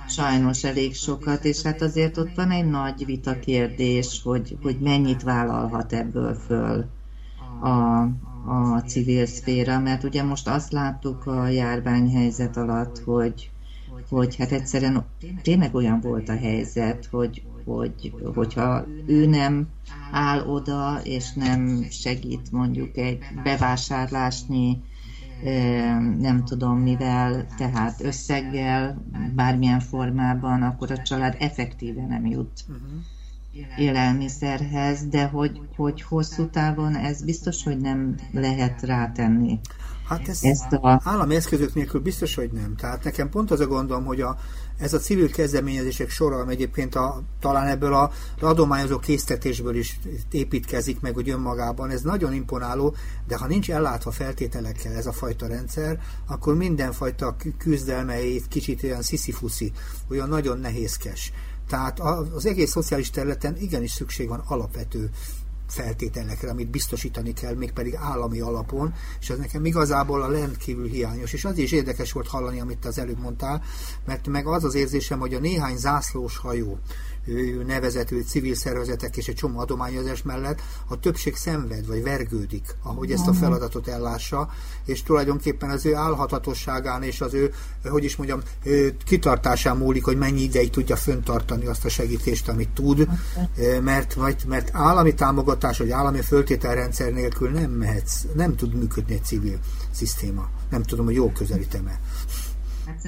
[0.08, 5.24] sajnos elég sokat, és hát azért ott van egy nagy vita kérdés, hogy, hogy mennyit
[5.24, 6.86] vállalhat ebből föl
[7.62, 8.02] a,
[8.52, 13.52] a civil szféra, mert ugye most azt láttuk a járványhelyzet alatt, hogy,
[14.10, 15.06] hogy hát egyszerűen
[15.42, 19.68] tényleg olyan volt a helyzet, hogy, hogy hogyha ő nem
[20.12, 24.82] áll oda, és nem segít mondjuk egy bevásárlásnyi,
[26.20, 29.04] nem tudom mivel, tehát összeggel,
[29.36, 32.66] bármilyen formában, akkor a család effektíve nem jut
[33.78, 39.60] élelmiszerhez, de hogy, hogy hosszú távon ez biztos, hogy nem lehet rátenni.
[40.08, 41.02] Hát ez ezt a...
[41.04, 42.76] állami eszközök nélkül biztos, hogy nem.
[42.76, 44.38] Tehát nekem pont az a gondom, hogy a,
[44.78, 50.00] ez a civil kezdeményezések sora, ami egyébként a, talán ebből a adományozó késztetésből is
[50.32, 52.96] építkezik meg, hogy önmagában, ez nagyon imponáló,
[53.28, 59.72] de ha nincs ellátva feltételekkel ez a fajta rendszer, akkor mindenfajta küzdelmei kicsit olyan sziszifuszi,
[60.10, 61.32] olyan nagyon nehézkes.
[61.68, 62.00] Tehát
[62.36, 65.10] az egész szociális területen igenis szükség van alapvető
[65.74, 71.34] feltételekre, amit biztosítani kell, mégpedig állami alapon, és ez nekem igazából a rendkívül hiányos.
[71.34, 73.62] És az is érdekes volt hallani, amit az előbb mondtál,
[74.06, 76.80] mert meg az az érzésem, hogy a néhány zászlós hajó,
[77.66, 83.28] nevezető civil szervezetek és egy csomó adományozás mellett a többség szenved, vagy vergődik, ahogy ezt
[83.28, 83.40] a mhm.
[83.40, 84.50] feladatot ellássa,
[84.86, 88.42] és tulajdonképpen az ő állhatatosságán és az ő, hogy is mondjam,
[89.06, 93.08] kitartásán múlik, hogy mennyi ideig tudja föntartani azt a segítést, amit tud,
[93.82, 99.24] mert, mert, mert állami támogatás, vagy állami föltételrendszer nélkül nem mehetsz, nem tud működni egy
[99.24, 99.60] civil
[99.92, 100.50] szisztéma.
[100.70, 102.00] Nem tudom, hogy jól közelítem-e.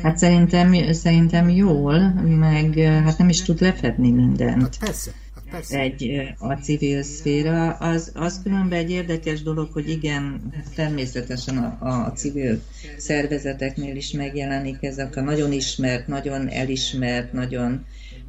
[0.04, 2.00] Hát szerintem, szerintem jól,
[2.40, 4.62] meg hát nem is tud lefedni mindent.
[4.62, 5.12] Hát persze.
[5.36, 5.80] Hát persze.
[5.80, 12.12] Egy, a civil szféra, az, az különben egy érdekes dolog, hogy igen, természetesen a, a
[12.12, 12.62] civil
[12.98, 17.86] szervezeteknél is megjelenik ezek a nagyon ismert, nagyon elismert, nagyon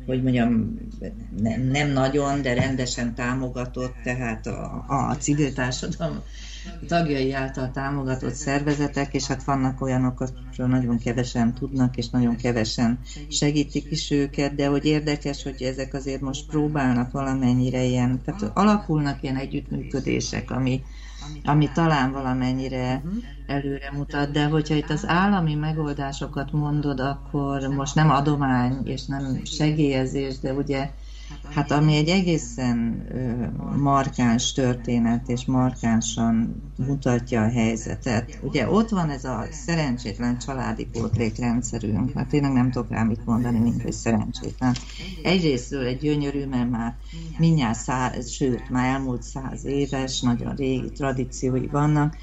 [0.06, 0.78] hogy mondjam,
[1.42, 6.22] nem, nem nagyon, de rendesen támogatott, tehát a, a civil társadalom
[6.86, 12.98] tagjai által támogatott szervezetek, és hát vannak olyanok, akikről nagyon kevesen tudnak, és nagyon kevesen
[13.28, 19.22] segítik is őket, de hogy érdekes, hogy ezek azért most próbálnak valamennyire ilyen, tehát alakulnak
[19.22, 20.82] ilyen együttműködések, ami,
[21.44, 23.02] ami talán valamennyire
[23.46, 29.40] előre mutat, de hogyha itt az állami megoldásokat mondod, akkor most nem adomány és nem
[29.44, 30.90] segélyezés, de ugye
[31.54, 33.06] Hát ami egy egészen
[33.76, 38.38] markáns történet, és markánsan mutatja a helyzetet.
[38.42, 43.58] Ugye ott van ez a szerencsétlen családi pótlékrendszerünk, hát tényleg nem tudok rá mit mondani,
[43.58, 44.74] mint hogy szerencsétlen.
[45.22, 46.96] Egyrésztről egy gyönyörű, mert már
[47.38, 52.16] mindjárt száz, sőt, már elmúlt száz éves, nagyon régi tradíciói vannak,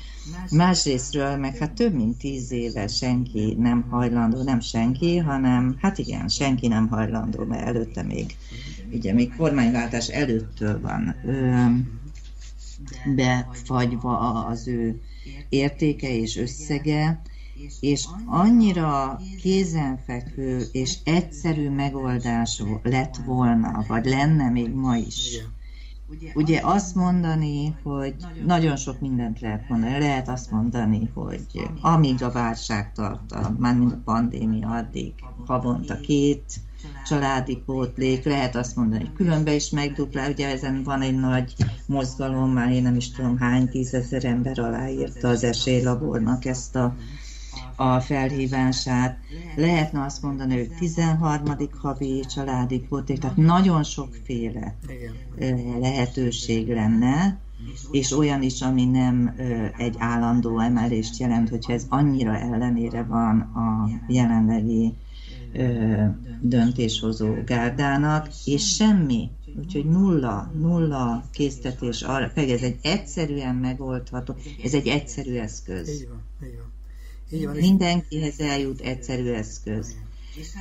[0.52, 6.28] Másrésztről meg hát több mint tíz éve senki nem hajlandó, nem senki, hanem hát igen,
[6.28, 8.36] senki nem hajlandó, mert előtte még
[8.92, 11.66] ugye még kormányváltás előttől van ö,
[13.16, 15.02] befagyva az ő
[15.50, 17.22] értéke és összege,
[17.80, 25.38] és annyira kézenfekvő és egyszerű megoldás lett volna, vagy lenne még ma is.
[26.34, 30.00] Ugye azt mondani, hogy nagyon sok mindent lehet mondani.
[30.00, 31.46] Lehet azt mondani, hogy
[31.82, 35.14] amíg a válság tart, már mint a pandémia, addig
[35.46, 36.44] havonta két
[37.06, 41.54] családi pótlék, lehet azt mondani, hogy különbe is megduplál, ugye ezen van egy nagy
[41.86, 46.96] mozgalom, már én nem is tudom hány tízezer ember aláírta az esélylabornak ezt a,
[47.76, 49.18] a felhívását.
[49.56, 51.46] Lehetne azt mondani, hogy 13.
[51.82, 54.76] havi családi pótlék, tehát nagyon sokféle
[55.80, 57.42] lehetőség lenne,
[57.92, 59.36] és olyan is, ami nem
[59.78, 64.94] egy állandó emelést jelent, hogyha ez annyira ellenére van a jelenlegi
[66.42, 74.74] döntéshozó gárdának, és semmi, úgyhogy nulla, nulla késztetés arra, pedig ez egy egyszerűen megoldható, ez
[74.74, 75.90] egy egyszerű eszköz.
[75.90, 76.72] Így van, így van.
[77.34, 79.96] Így van Mindenkihez eljut egyszerű eszköz.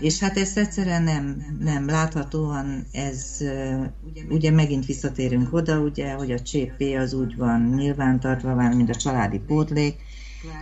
[0.00, 3.36] És hát ezt egyszerűen nem, nem láthatóan, ez
[4.28, 8.94] ugye megint visszatérünk oda, ugye, hogy a CP az úgy van nyilvántartva, van, mint a
[8.94, 9.96] családi pótlék,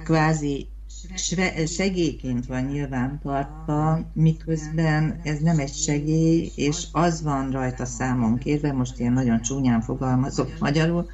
[0.04, 0.66] kvázi
[1.66, 8.72] segélyként van nyilván tartva, miközben ez nem egy segély, és az van rajta számon kérve,
[8.72, 11.06] most ilyen nagyon csúnyán fogalmazok magyarul,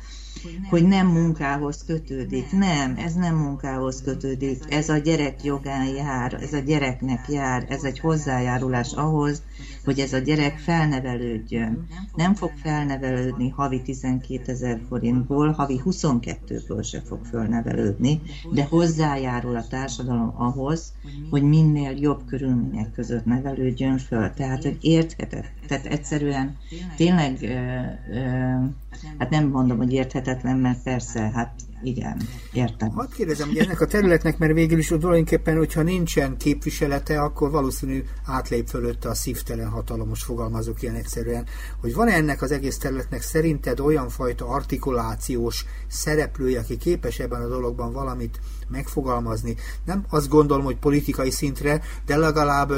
[0.68, 2.52] hogy nem munkához kötődik.
[2.52, 4.62] Nem, ez nem munkához kötődik.
[4.68, 9.42] Ez a gyerek jogán jár, ez a gyereknek jár, ez egy hozzájárulás ahhoz,
[9.84, 11.86] hogy ez a gyerek felnevelődjön.
[12.14, 18.20] Nem fog felnevelődni havi 12 ezer forintból, havi 22-ből se fog felnevelődni,
[18.52, 20.92] de hozzájárul a társadalom ahhoz,
[21.30, 24.30] hogy minél jobb körülmények között nevelődjön föl.
[24.30, 25.46] Tehát, hogy érthetett.
[25.68, 26.56] Tehát egyszerűen
[26.96, 27.38] tényleg,
[29.18, 29.92] hát nem mondom, hogy
[30.26, 32.20] érthetetlen, mert persze, hát igen,
[32.52, 32.90] értem.
[32.90, 38.04] Hadd kérdezem, hogy ennek a területnek, mert végül is tulajdonképpen, hogyha nincsen képviselete, akkor valószínű
[38.24, 41.46] átlép fölötte a szívtelen hatalomos fogalmazok ilyen egyszerűen,
[41.80, 47.42] hogy van -e ennek az egész területnek szerinted olyan fajta artikulációs szereplője, aki képes ebben
[47.42, 49.56] a dologban valamit megfogalmazni.
[49.84, 52.72] Nem azt gondolom, hogy politikai szintre, de legalább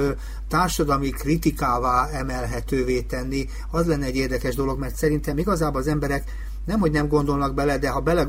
[0.49, 6.25] társadalmi kritikává emelhetővé tenni, az lenne egy érdekes dolog, mert szerintem igazából az emberek
[6.69, 8.29] nem, hogy nem gondolnak bele, de ha bele,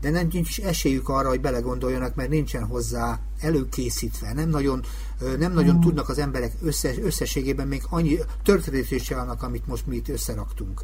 [0.00, 4.32] de nem nincs esélyük arra, hogy belegondoljanak, mert nincsen hozzá előkészítve.
[4.32, 4.82] Nem nagyon,
[5.38, 5.80] nem nagyon mm.
[5.80, 10.82] tudnak az emberek összes, összességében még annyi történetét vannak, amit most mi itt összeraktunk.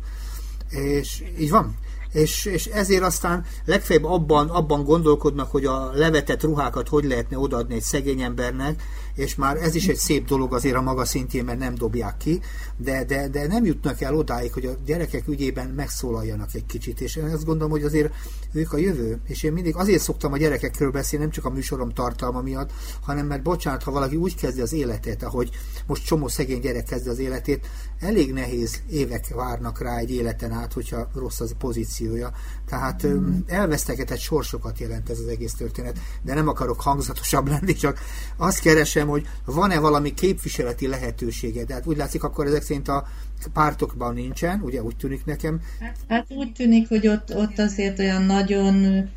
[0.68, 1.76] És így van.
[2.12, 7.74] És, és ezért aztán legfeljebb abban, abban gondolkodnak, hogy a levetett ruhákat hogy lehetne odaadni
[7.74, 8.82] egy szegény embernek,
[9.14, 12.40] és már ez is egy szép dolog azért a maga szintjén, mert nem dobják ki,
[12.76, 17.16] de, de, de nem jutnak el odáig, hogy a gyerekek ügyében megszólaljanak egy kicsit, és
[17.16, 18.14] én azt gondolom, hogy azért
[18.52, 21.92] ők a jövő, és én mindig azért szoktam a gyerekekről beszélni, nem csak a műsorom
[21.92, 25.50] tartalma miatt, hanem mert bocsánat, ha valaki úgy kezdi az életét, ahogy
[25.86, 27.66] most csomó szegény gyerek kezdi az életét,
[28.00, 31.54] elég nehéz évek várnak rá egy életen át, hogyha rossz az
[31.98, 32.32] pozíciója.
[32.68, 33.06] Tehát
[33.46, 38.00] elvesztegetett sorsokat jelent ez az egész történet, de nem akarok hangzatosabb lenni, csak
[38.36, 43.06] azt keresem, hogy van-e valami képviseleti lehetősége, de hát úgy látszik, akkor ezek szerint a
[43.52, 45.60] pártokban nincsen, ugye úgy tűnik nekem.
[46.08, 49.08] Hát úgy tűnik, hogy ott, ott azért olyan nagyon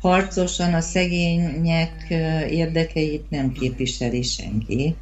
[0.00, 2.06] harcosan a szegények
[2.50, 4.96] érdekeit nem képviseli senki.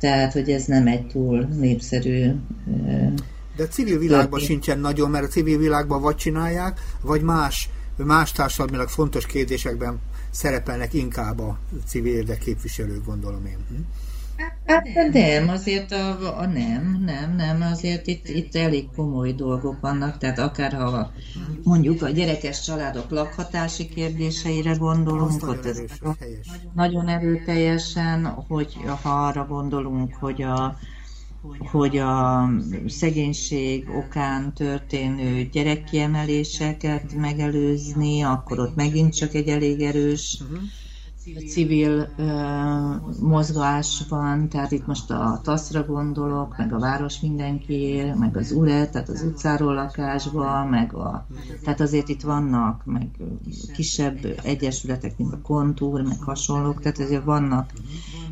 [0.00, 2.30] Tehát, hogy ez nem egy túl népszerű
[3.58, 8.32] de a civil világban sincsen nagyon, mert a civil világban vagy csinálják, vagy más, más
[8.32, 10.00] társadalmilag fontos kérdésekben
[10.30, 13.56] szerepelnek inkább a civil érdekképviselők, gondolom én.
[13.68, 13.74] Hm?
[14.66, 20.18] Hát nem, azért a, a nem, nem, nem, azért itt, itt elég komoly dolgok vannak,
[20.18, 21.12] tehát akár ha
[21.62, 25.80] mondjuk a gyerekes családok lakhatási kérdéseire gondolunk, ott ez
[26.74, 30.76] nagyon erőteljesen, hogy ha arra gondolunk, hogy a,
[31.70, 32.48] hogy a
[32.86, 40.42] szegénység okán történő gyerekkiemeléseket megelőzni, akkor ott megint csak egy elég erős
[41.48, 48.14] civil uh, mozgás van, tehát itt most a TASZ-ra gondolok, meg a Város Mindenki él,
[48.14, 51.26] meg az ULE, tehát az utcáról lakásba, meg a,
[51.62, 53.08] tehát azért itt vannak, meg
[53.74, 57.72] kisebb egyesületek, mint a Kontúr, meg hasonlók, tehát azért vannak,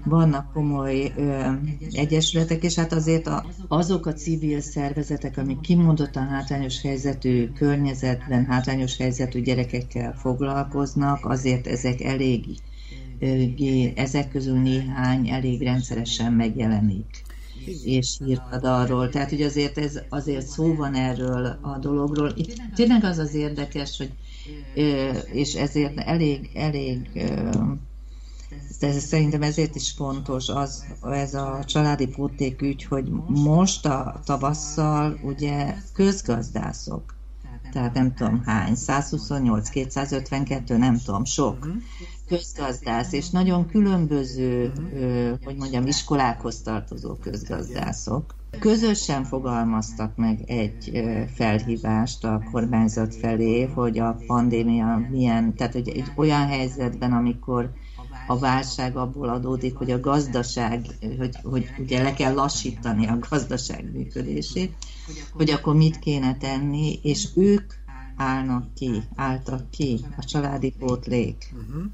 [0.07, 1.53] vannak komoly uh,
[1.93, 8.97] egyesületek, és hát azért a, azok a civil szervezetek, amik kimondottan hátrányos helyzetű környezetben, hátrányos
[8.97, 12.45] helyzetű gyerekekkel foglalkoznak, azért ezek elég
[13.95, 17.25] ezek közül néhány elég rendszeresen megjelenik
[17.85, 19.09] és írtad arról.
[19.09, 22.33] Tehát, hogy azért, ez, azért szó van erről a dologról.
[22.37, 24.11] Itt tényleg az az érdekes, hogy
[25.33, 27.11] és ezért elég, elég
[28.81, 32.09] ez szerintem ezért is fontos az, ez a családi
[32.61, 37.15] ügy, hogy most a tavasszal ugye közgazdászok,
[37.73, 41.69] tehát nem tudom hány, 128, 252, nem tudom, sok,
[42.29, 44.73] közgazdász, és nagyon különböző,
[45.45, 48.35] hogy mondjam, iskolákhoz tartozó közgazdászok.
[48.59, 56.13] Közösen fogalmaztak meg egy felhívást a kormányzat felé, hogy a pandémia milyen, tehát hogy egy
[56.17, 57.71] olyan helyzetben, amikor
[58.27, 60.87] a válság abból adódik, hogy a gazdaság,
[61.19, 64.75] hogy, hogy ugye le kell lassítani a gazdaság működését,
[65.33, 67.73] hogy akkor mit kéne tenni, és ők
[68.17, 71.53] állnak ki, álltak ki a családi pótlék.
[71.53, 71.85] Uh-huh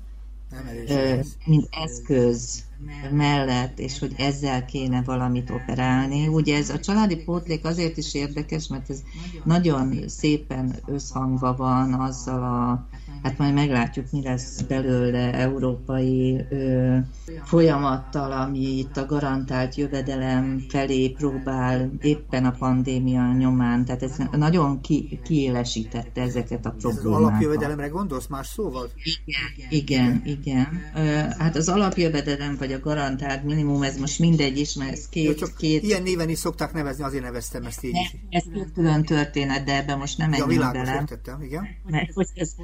[1.45, 2.65] mint eszköz
[3.11, 6.27] mellett, és hogy ezzel kéne valamit operálni.
[6.27, 9.03] Ugye ez a családi pótlék azért is érdekes, mert ez
[9.45, 12.87] nagyon szépen összhangva van azzal a
[13.23, 16.97] hát majd meglátjuk, mi lesz belőle európai ö,
[17.45, 24.81] folyamattal, ami itt a garantált jövedelem felé próbál éppen a pandémia nyomán, tehát ez nagyon
[24.81, 27.15] ki, kiélesítette ezeket a problémákat.
[27.15, 28.91] Az alapjövedelemre gondolsz más szóval?
[29.05, 30.81] Igen, igen, igen.
[30.95, 31.01] Ö,
[31.39, 35.25] hát az alapjövedelem vagy a garantált minimum, ez most mindegy is, mert ez két...
[35.25, 35.83] Jó, csak két...
[35.83, 38.17] Ilyen néven is szokták nevezni, azért neveztem ezt így is.
[38.31, 40.95] Ez két külön történet, de ebben most nem menjünk ja, bele.
[40.95, 41.67] Értettem, igen.
[41.87, 42.55] Mert hogy ez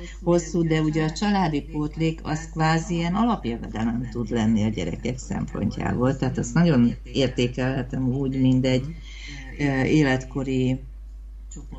[0.51, 6.17] hosszú, de ugye a családi pótlék az kvázi ilyen alapjövedelem tud lenni a gyerekek szempontjából,
[6.17, 8.85] tehát azt nagyon értékelhetem úgy, mint egy
[9.85, 10.81] életkori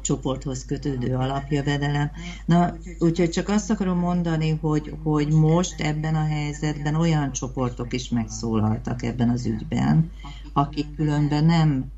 [0.02, 2.12] csoporthoz kötődő alapjövedelem.
[2.46, 8.10] Na, úgyhogy csak azt akarom mondani, hogy, hogy most ebben a helyzetben olyan csoportok is
[8.10, 10.12] megszólaltak ebben az ügyben,
[10.54, 11.92] akik különben nem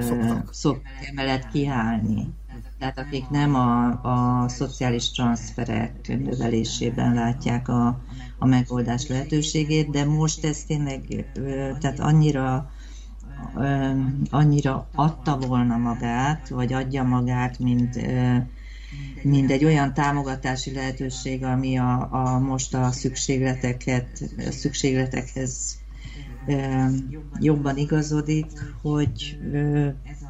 [0.00, 2.32] szoktak, szoktak emellett kiállni
[2.78, 8.00] tehát akik nem a, a szociális transferek növelésében látják a,
[8.38, 11.24] a megoldás lehetőségét, de most ez tényleg
[11.80, 12.70] tehát annyira
[14.30, 18.00] annyira adta volna magát, vagy adja magát, mint,
[19.22, 25.78] mint egy olyan támogatási lehetőség, ami a, a most a szükségleteket, a szükségletekhez
[27.38, 28.46] jobban igazodik,
[28.82, 29.38] hogy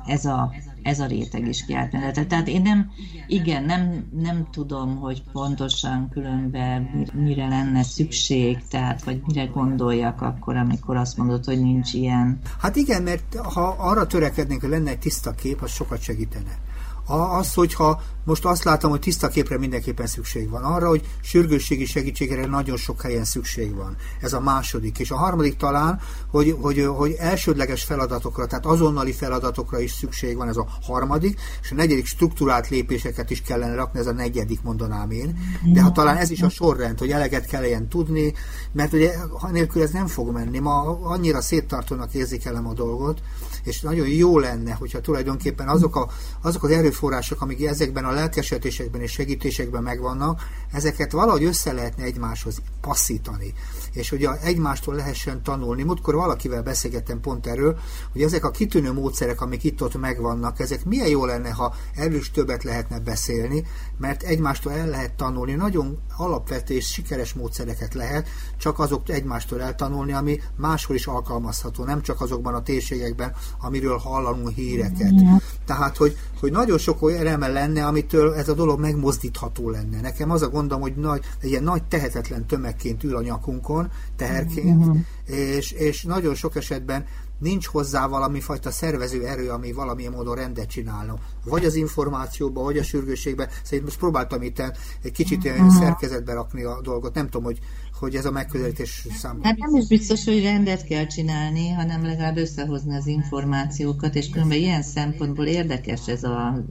[0.07, 0.53] ez a,
[0.83, 2.27] ez a réteg is kiátmenete.
[2.27, 2.91] Tehát én nem,
[3.27, 10.57] igen, nem, nem tudom, hogy pontosan különben mire lenne szükség, tehát vagy mire gondoljak akkor,
[10.57, 12.39] amikor azt mondod, hogy nincs ilyen.
[12.59, 16.59] Hát igen, mert ha arra törekednénk, hogy lenne egy tiszta kép, az sokat segítene
[17.07, 20.63] Az, hogyha most azt látom, hogy tiszta képre mindenképpen szükség van.
[20.63, 23.97] Arra, hogy sürgősségi segítségre nagyon sok helyen szükség van.
[24.21, 24.99] Ez a második.
[24.99, 26.01] És a harmadik talán,
[26.31, 31.71] hogy, hogy, hogy elsődleges feladatokra, tehát azonnali feladatokra is szükség van, ez a harmadik, és
[31.71, 35.39] a negyedik struktúrált lépéseket is kellene rakni, ez a negyedik mondanám én.
[35.73, 38.33] De ha talán ez is a sorrend, hogy eleget kelljen tudni,
[38.73, 39.13] mert ugye
[39.51, 40.59] nélkül ez nem fog menni.
[40.59, 43.21] Ma annyira széttartónak érzékelem a dolgot,
[43.65, 46.09] és nagyon jó lenne, hogyha tulajdonképpen azok, a,
[46.43, 50.43] azok az erőforrások, amik ezekben a lelkesetésekben és segítésekben megvannak,
[50.73, 53.55] ezeket valahogy össze lehetne egymáshoz passzítani,
[53.95, 55.83] és hogy egymástól lehessen tanulni.
[55.83, 57.79] Múltkor valakivel beszélgettem pont erről,
[58.13, 62.31] hogy ezek a kitűnő módszerek, amik itt-ott megvannak, ezek milyen jó lenne, ha erről is
[62.31, 63.65] többet lehetne beszélni,
[63.99, 65.53] mert egymástól el lehet tanulni.
[65.53, 72.03] Nagyon alapvető és sikeres módszereket lehet, csak azok egymástól eltanulni, ami máshol is alkalmazható, nem
[72.03, 75.13] csak azokban a térségekben, amiről hallunk híreket.
[75.13, 75.37] Mm.
[75.67, 80.01] Tehát, hogy, hogy nagyon sok olyan eleme lenne, amitől ez a dolog megmozdítható lenne.
[80.01, 83.84] Nekem az a gondom, hogy nagy, egy ilyen nagy tehetetlen tömegként ül a nyakunkon,
[84.17, 84.99] teherként, mm.
[85.27, 87.05] és, és nagyon sok esetben
[87.39, 91.15] nincs hozzá valami fajta szervező erő, ami valamilyen módon rendet csinálna.
[91.45, 93.49] Vagy az információba, vagy a sürgőségbe.
[93.63, 94.63] Szerintem most próbáltam itt
[95.03, 95.75] egy kicsit uh-huh.
[95.75, 97.15] szerkezetbe rakni a dolgot.
[97.15, 97.59] Nem tudom, hogy,
[97.99, 99.45] hogy ez a megközelítés számít.
[99.45, 104.59] Hát nem is biztos, hogy rendet kell csinálni, hanem legalább összehozni az információkat, és különben
[104.59, 106.65] ilyen szempontból érdekes ez a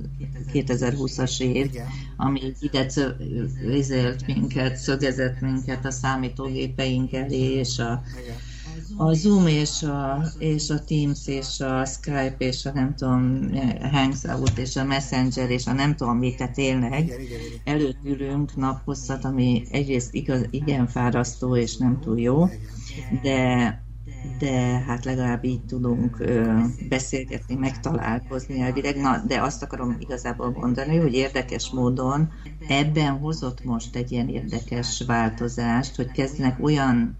[0.53, 1.87] 2020-as év, Igen.
[2.17, 8.51] ami ide szögezett minket, szögezett minket a számítógépeink elé, és a Igen
[8.97, 13.51] a Zoom és a, és a Teams és a Skype és a nem tudom,
[13.91, 17.13] Hangout és a Messenger és a nem tudom mit, tehát tényleg
[17.63, 22.47] előtt ülünk naphosszat, ami egyrészt igaz, igen fárasztó és nem túl jó,
[23.21, 23.81] de
[24.39, 24.51] de
[24.87, 28.95] hát legalább így tudunk ö, beszélgetni, megtalálkozni elvileg.
[28.95, 32.31] Na, de azt akarom igazából mondani, hogy érdekes módon
[32.67, 37.17] ebben hozott most egy ilyen érdekes változást, hogy kezdenek olyan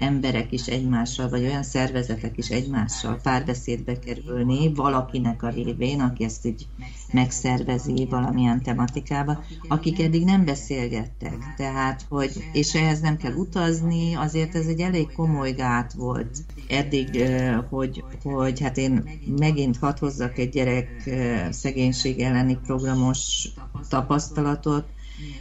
[0.00, 6.46] emberek is egymással, vagy olyan szervezetek is egymással párbeszédbe kerülni, valakinek a révén, aki ezt
[6.46, 6.66] így
[7.12, 11.36] megszervezi valamilyen tematikába, akik eddig nem beszélgettek.
[11.56, 16.38] Tehát, hogy, és ehhez nem kell utazni, azért ez egy elég komoly gát volt
[16.68, 17.24] eddig,
[17.68, 21.10] hogy, hogy hát én megint hadd hozzak egy gyerek
[21.50, 23.48] szegénység elleni programos
[23.88, 24.84] tapasztalatot,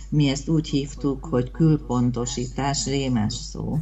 [0.10, 3.80] mi ezt úgy hívtuk, hogy külpontosítás, rémes szó.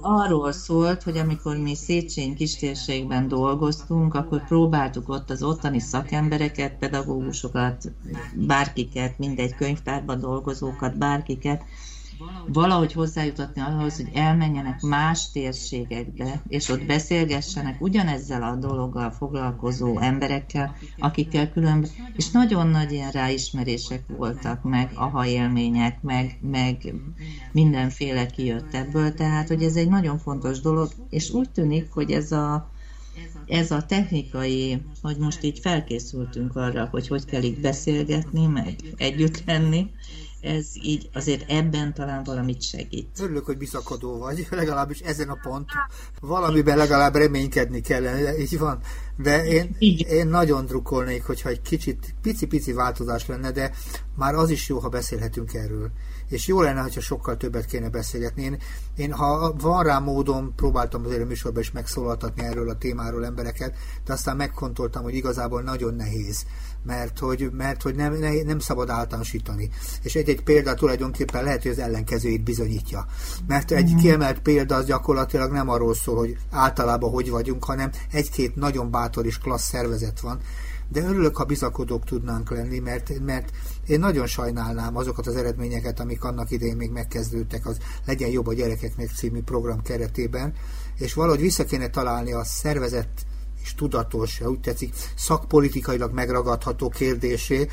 [0.00, 7.92] Arról szólt, hogy amikor mi Széchenyi kistérségben dolgoztunk, akkor próbáltuk ott az ottani szakembereket, pedagógusokat,
[8.34, 11.62] bárkiket, mindegy könyvtárban dolgozókat, bárkiket,
[12.46, 20.76] valahogy hozzájutatni ahhoz, hogy elmenjenek más térségekbe, és ott beszélgessenek ugyanezzel a dologgal foglalkozó emberekkel,
[20.98, 26.94] akikkel különben, és nagyon nagy ilyen ráismerések voltak, meg aha élmények, meg, meg
[27.52, 32.32] mindenféle kijött ebből, tehát, hogy ez egy nagyon fontos dolog, és úgy tűnik, hogy ez
[32.32, 32.70] a
[33.46, 39.42] ez a technikai, hogy most így felkészültünk arra, hogy hogy kell itt beszélgetni, meg együtt
[39.46, 39.90] lenni,
[40.40, 43.08] ez így azért ebben talán valamit segít.
[43.20, 45.68] Örülök, hogy bizakodó vagy, legalábbis ezen a pont.
[46.20, 48.80] Valamiben legalább reménykedni kellene, így van.
[49.22, 49.76] De én,
[50.08, 53.72] én nagyon drukkolnék, hogyha egy kicsit, pici-pici változás lenne, de
[54.16, 55.90] már az is jó, ha beszélhetünk erről.
[56.28, 58.42] És jó lenne, hogyha sokkal többet kéne beszélgetni.
[58.42, 58.58] Én,
[58.96, 63.74] én ha van rá módon, próbáltam azért a műsorban is megszólaltatni erről a témáról embereket,
[64.04, 66.44] de aztán megkontoltam, hogy igazából nagyon nehéz
[66.88, 68.14] mert hogy, mert hogy nem,
[68.44, 69.70] nem szabad általánosítani.
[70.02, 73.06] És egy-egy példa tulajdonképpen lehet, hogy az ellenkezőjét bizonyítja.
[73.46, 73.96] Mert egy mm.
[73.96, 79.07] kiemelt példa az gyakorlatilag nem arról szól, hogy általában hogy vagyunk, hanem egy-két nagyon bátor
[79.16, 80.40] és klassz szervezet van,
[80.90, 83.50] de örülök, ha bizakodók tudnánk lenni, mert, mert
[83.86, 88.54] én nagyon sajnálnám azokat az eredményeket, amik annak idején még megkezdődtek, az Legyen jobb a
[88.54, 90.54] gyerekeknek című program keretében,
[90.98, 93.08] és valahogy vissza kéne találni a szervezet
[93.62, 97.68] és tudatos, úgy tetszik, szakpolitikailag megragadható kérdésé,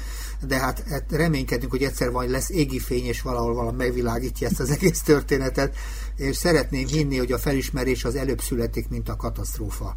[0.47, 4.59] de hát, hát reménykedünk, hogy egyszer majd lesz égi fény, és valahol valami megvilágítja ezt
[4.59, 5.75] az egész történetet,
[6.15, 9.95] és szeretném hinni, hogy a felismerés az előbb születik, mint a katasztrófa.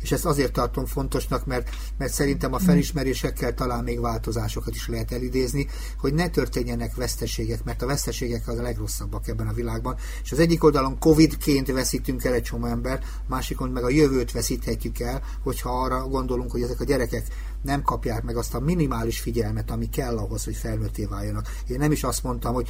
[0.00, 5.12] És ezt azért tartom fontosnak, mert, mert szerintem a felismerésekkel talán még változásokat is lehet
[5.12, 5.66] elidézni,
[5.98, 9.96] hogy ne történjenek veszteségek, mert a veszteségek az a legrosszabbak ebben a világban.
[10.22, 14.98] És az egyik oldalon Covid-ként veszítünk el egy csomó ember, másikon meg a jövőt veszíthetjük
[14.98, 17.26] el, hogyha arra gondolunk, hogy ezek a gyerekek
[17.62, 21.46] nem kapják meg azt a minimális figyelmet, ami kell ahhoz, hogy felnőtté váljanak.
[21.66, 22.68] Én nem is azt mondtam, hogy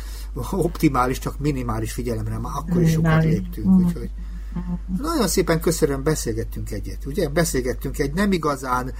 [0.50, 3.84] optimális, csak minimális figyelemre, már akkor is sokat léptünk.
[3.84, 4.10] Úgyhogy
[4.98, 7.28] Nagyon szépen köszönöm, beszélgettünk egyet, ugye?
[7.28, 8.94] Beszélgettünk egy nem igazán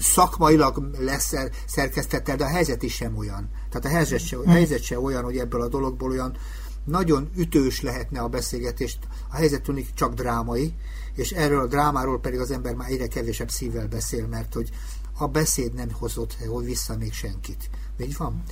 [0.00, 1.34] szakmailag lesz
[1.66, 3.48] szerkesztettel, de a helyzet is sem olyan.
[3.70, 6.36] Tehát a helyzet sem, a helyzet sem olyan, hogy ebből a dologból olyan
[6.84, 8.98] nagyon ütős lehetne a beszélgetést.
[9.30, 10.74] A helyzet tűnik csak drámai,
[11.14, 14.70] és erről a drámáról pedig az ember már egyre kevésebb szívvel beszél, mert hogy
[15.18, 17.70] a beszéd nem hozott vissza még senkit.
[18.00, 18.42] Így van?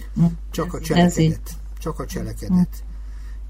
[0.50, 1.50] Csak a cselekedet.
[1.78, 2.84] Csak a cselekedet.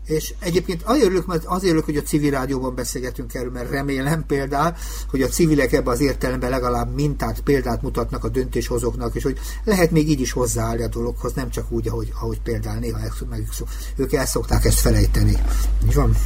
[0.07, 4.26] És egyébként azért örülök, mert azért örülök, hogy a civil rádióban beszélgetünk erről, mert remélem
[4.26, 4.74] például,
[5.11, 9.90] hogy a civilek ebbe az értelemben legalább mintát, példát mutatnak a döntéshozóknak, és hogy lehet
[9.90, 12.98] még így is hozzáállni a dologhoz, nem csak úgy, ahogy, ahogy például néha
[13.28, 13.48] meg,
[13.96, 15.36] ők el szokták ezt felejteni.
[15.84, 16.16] Így van?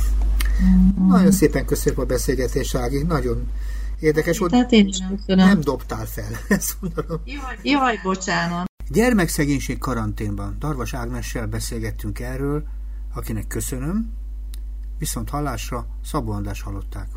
[0.63, 1.09] Mm-hmm.
[1.09, 3.49] Nagyon szépen köszönöm a beszélgetést, Ági, nagyon
[4.01, 4.51] érdekes volt.
[4.51, 4.91] Tehát én
[5.27, 6.31] nem dobtál fel.
[6.49, 6.77] Ezt
[7.25, 8.65] Jaj, jaj, bocsánat.
[8.89, 10.57] Gyermekszegénység karanténban.
[10.59, 12.65] Darvas Ágnessel beszélgettünk erről,
[13.17, 14.13] akinek köszönöm,
[14.99, 17.09] viszont hallásra Szabó András hallották.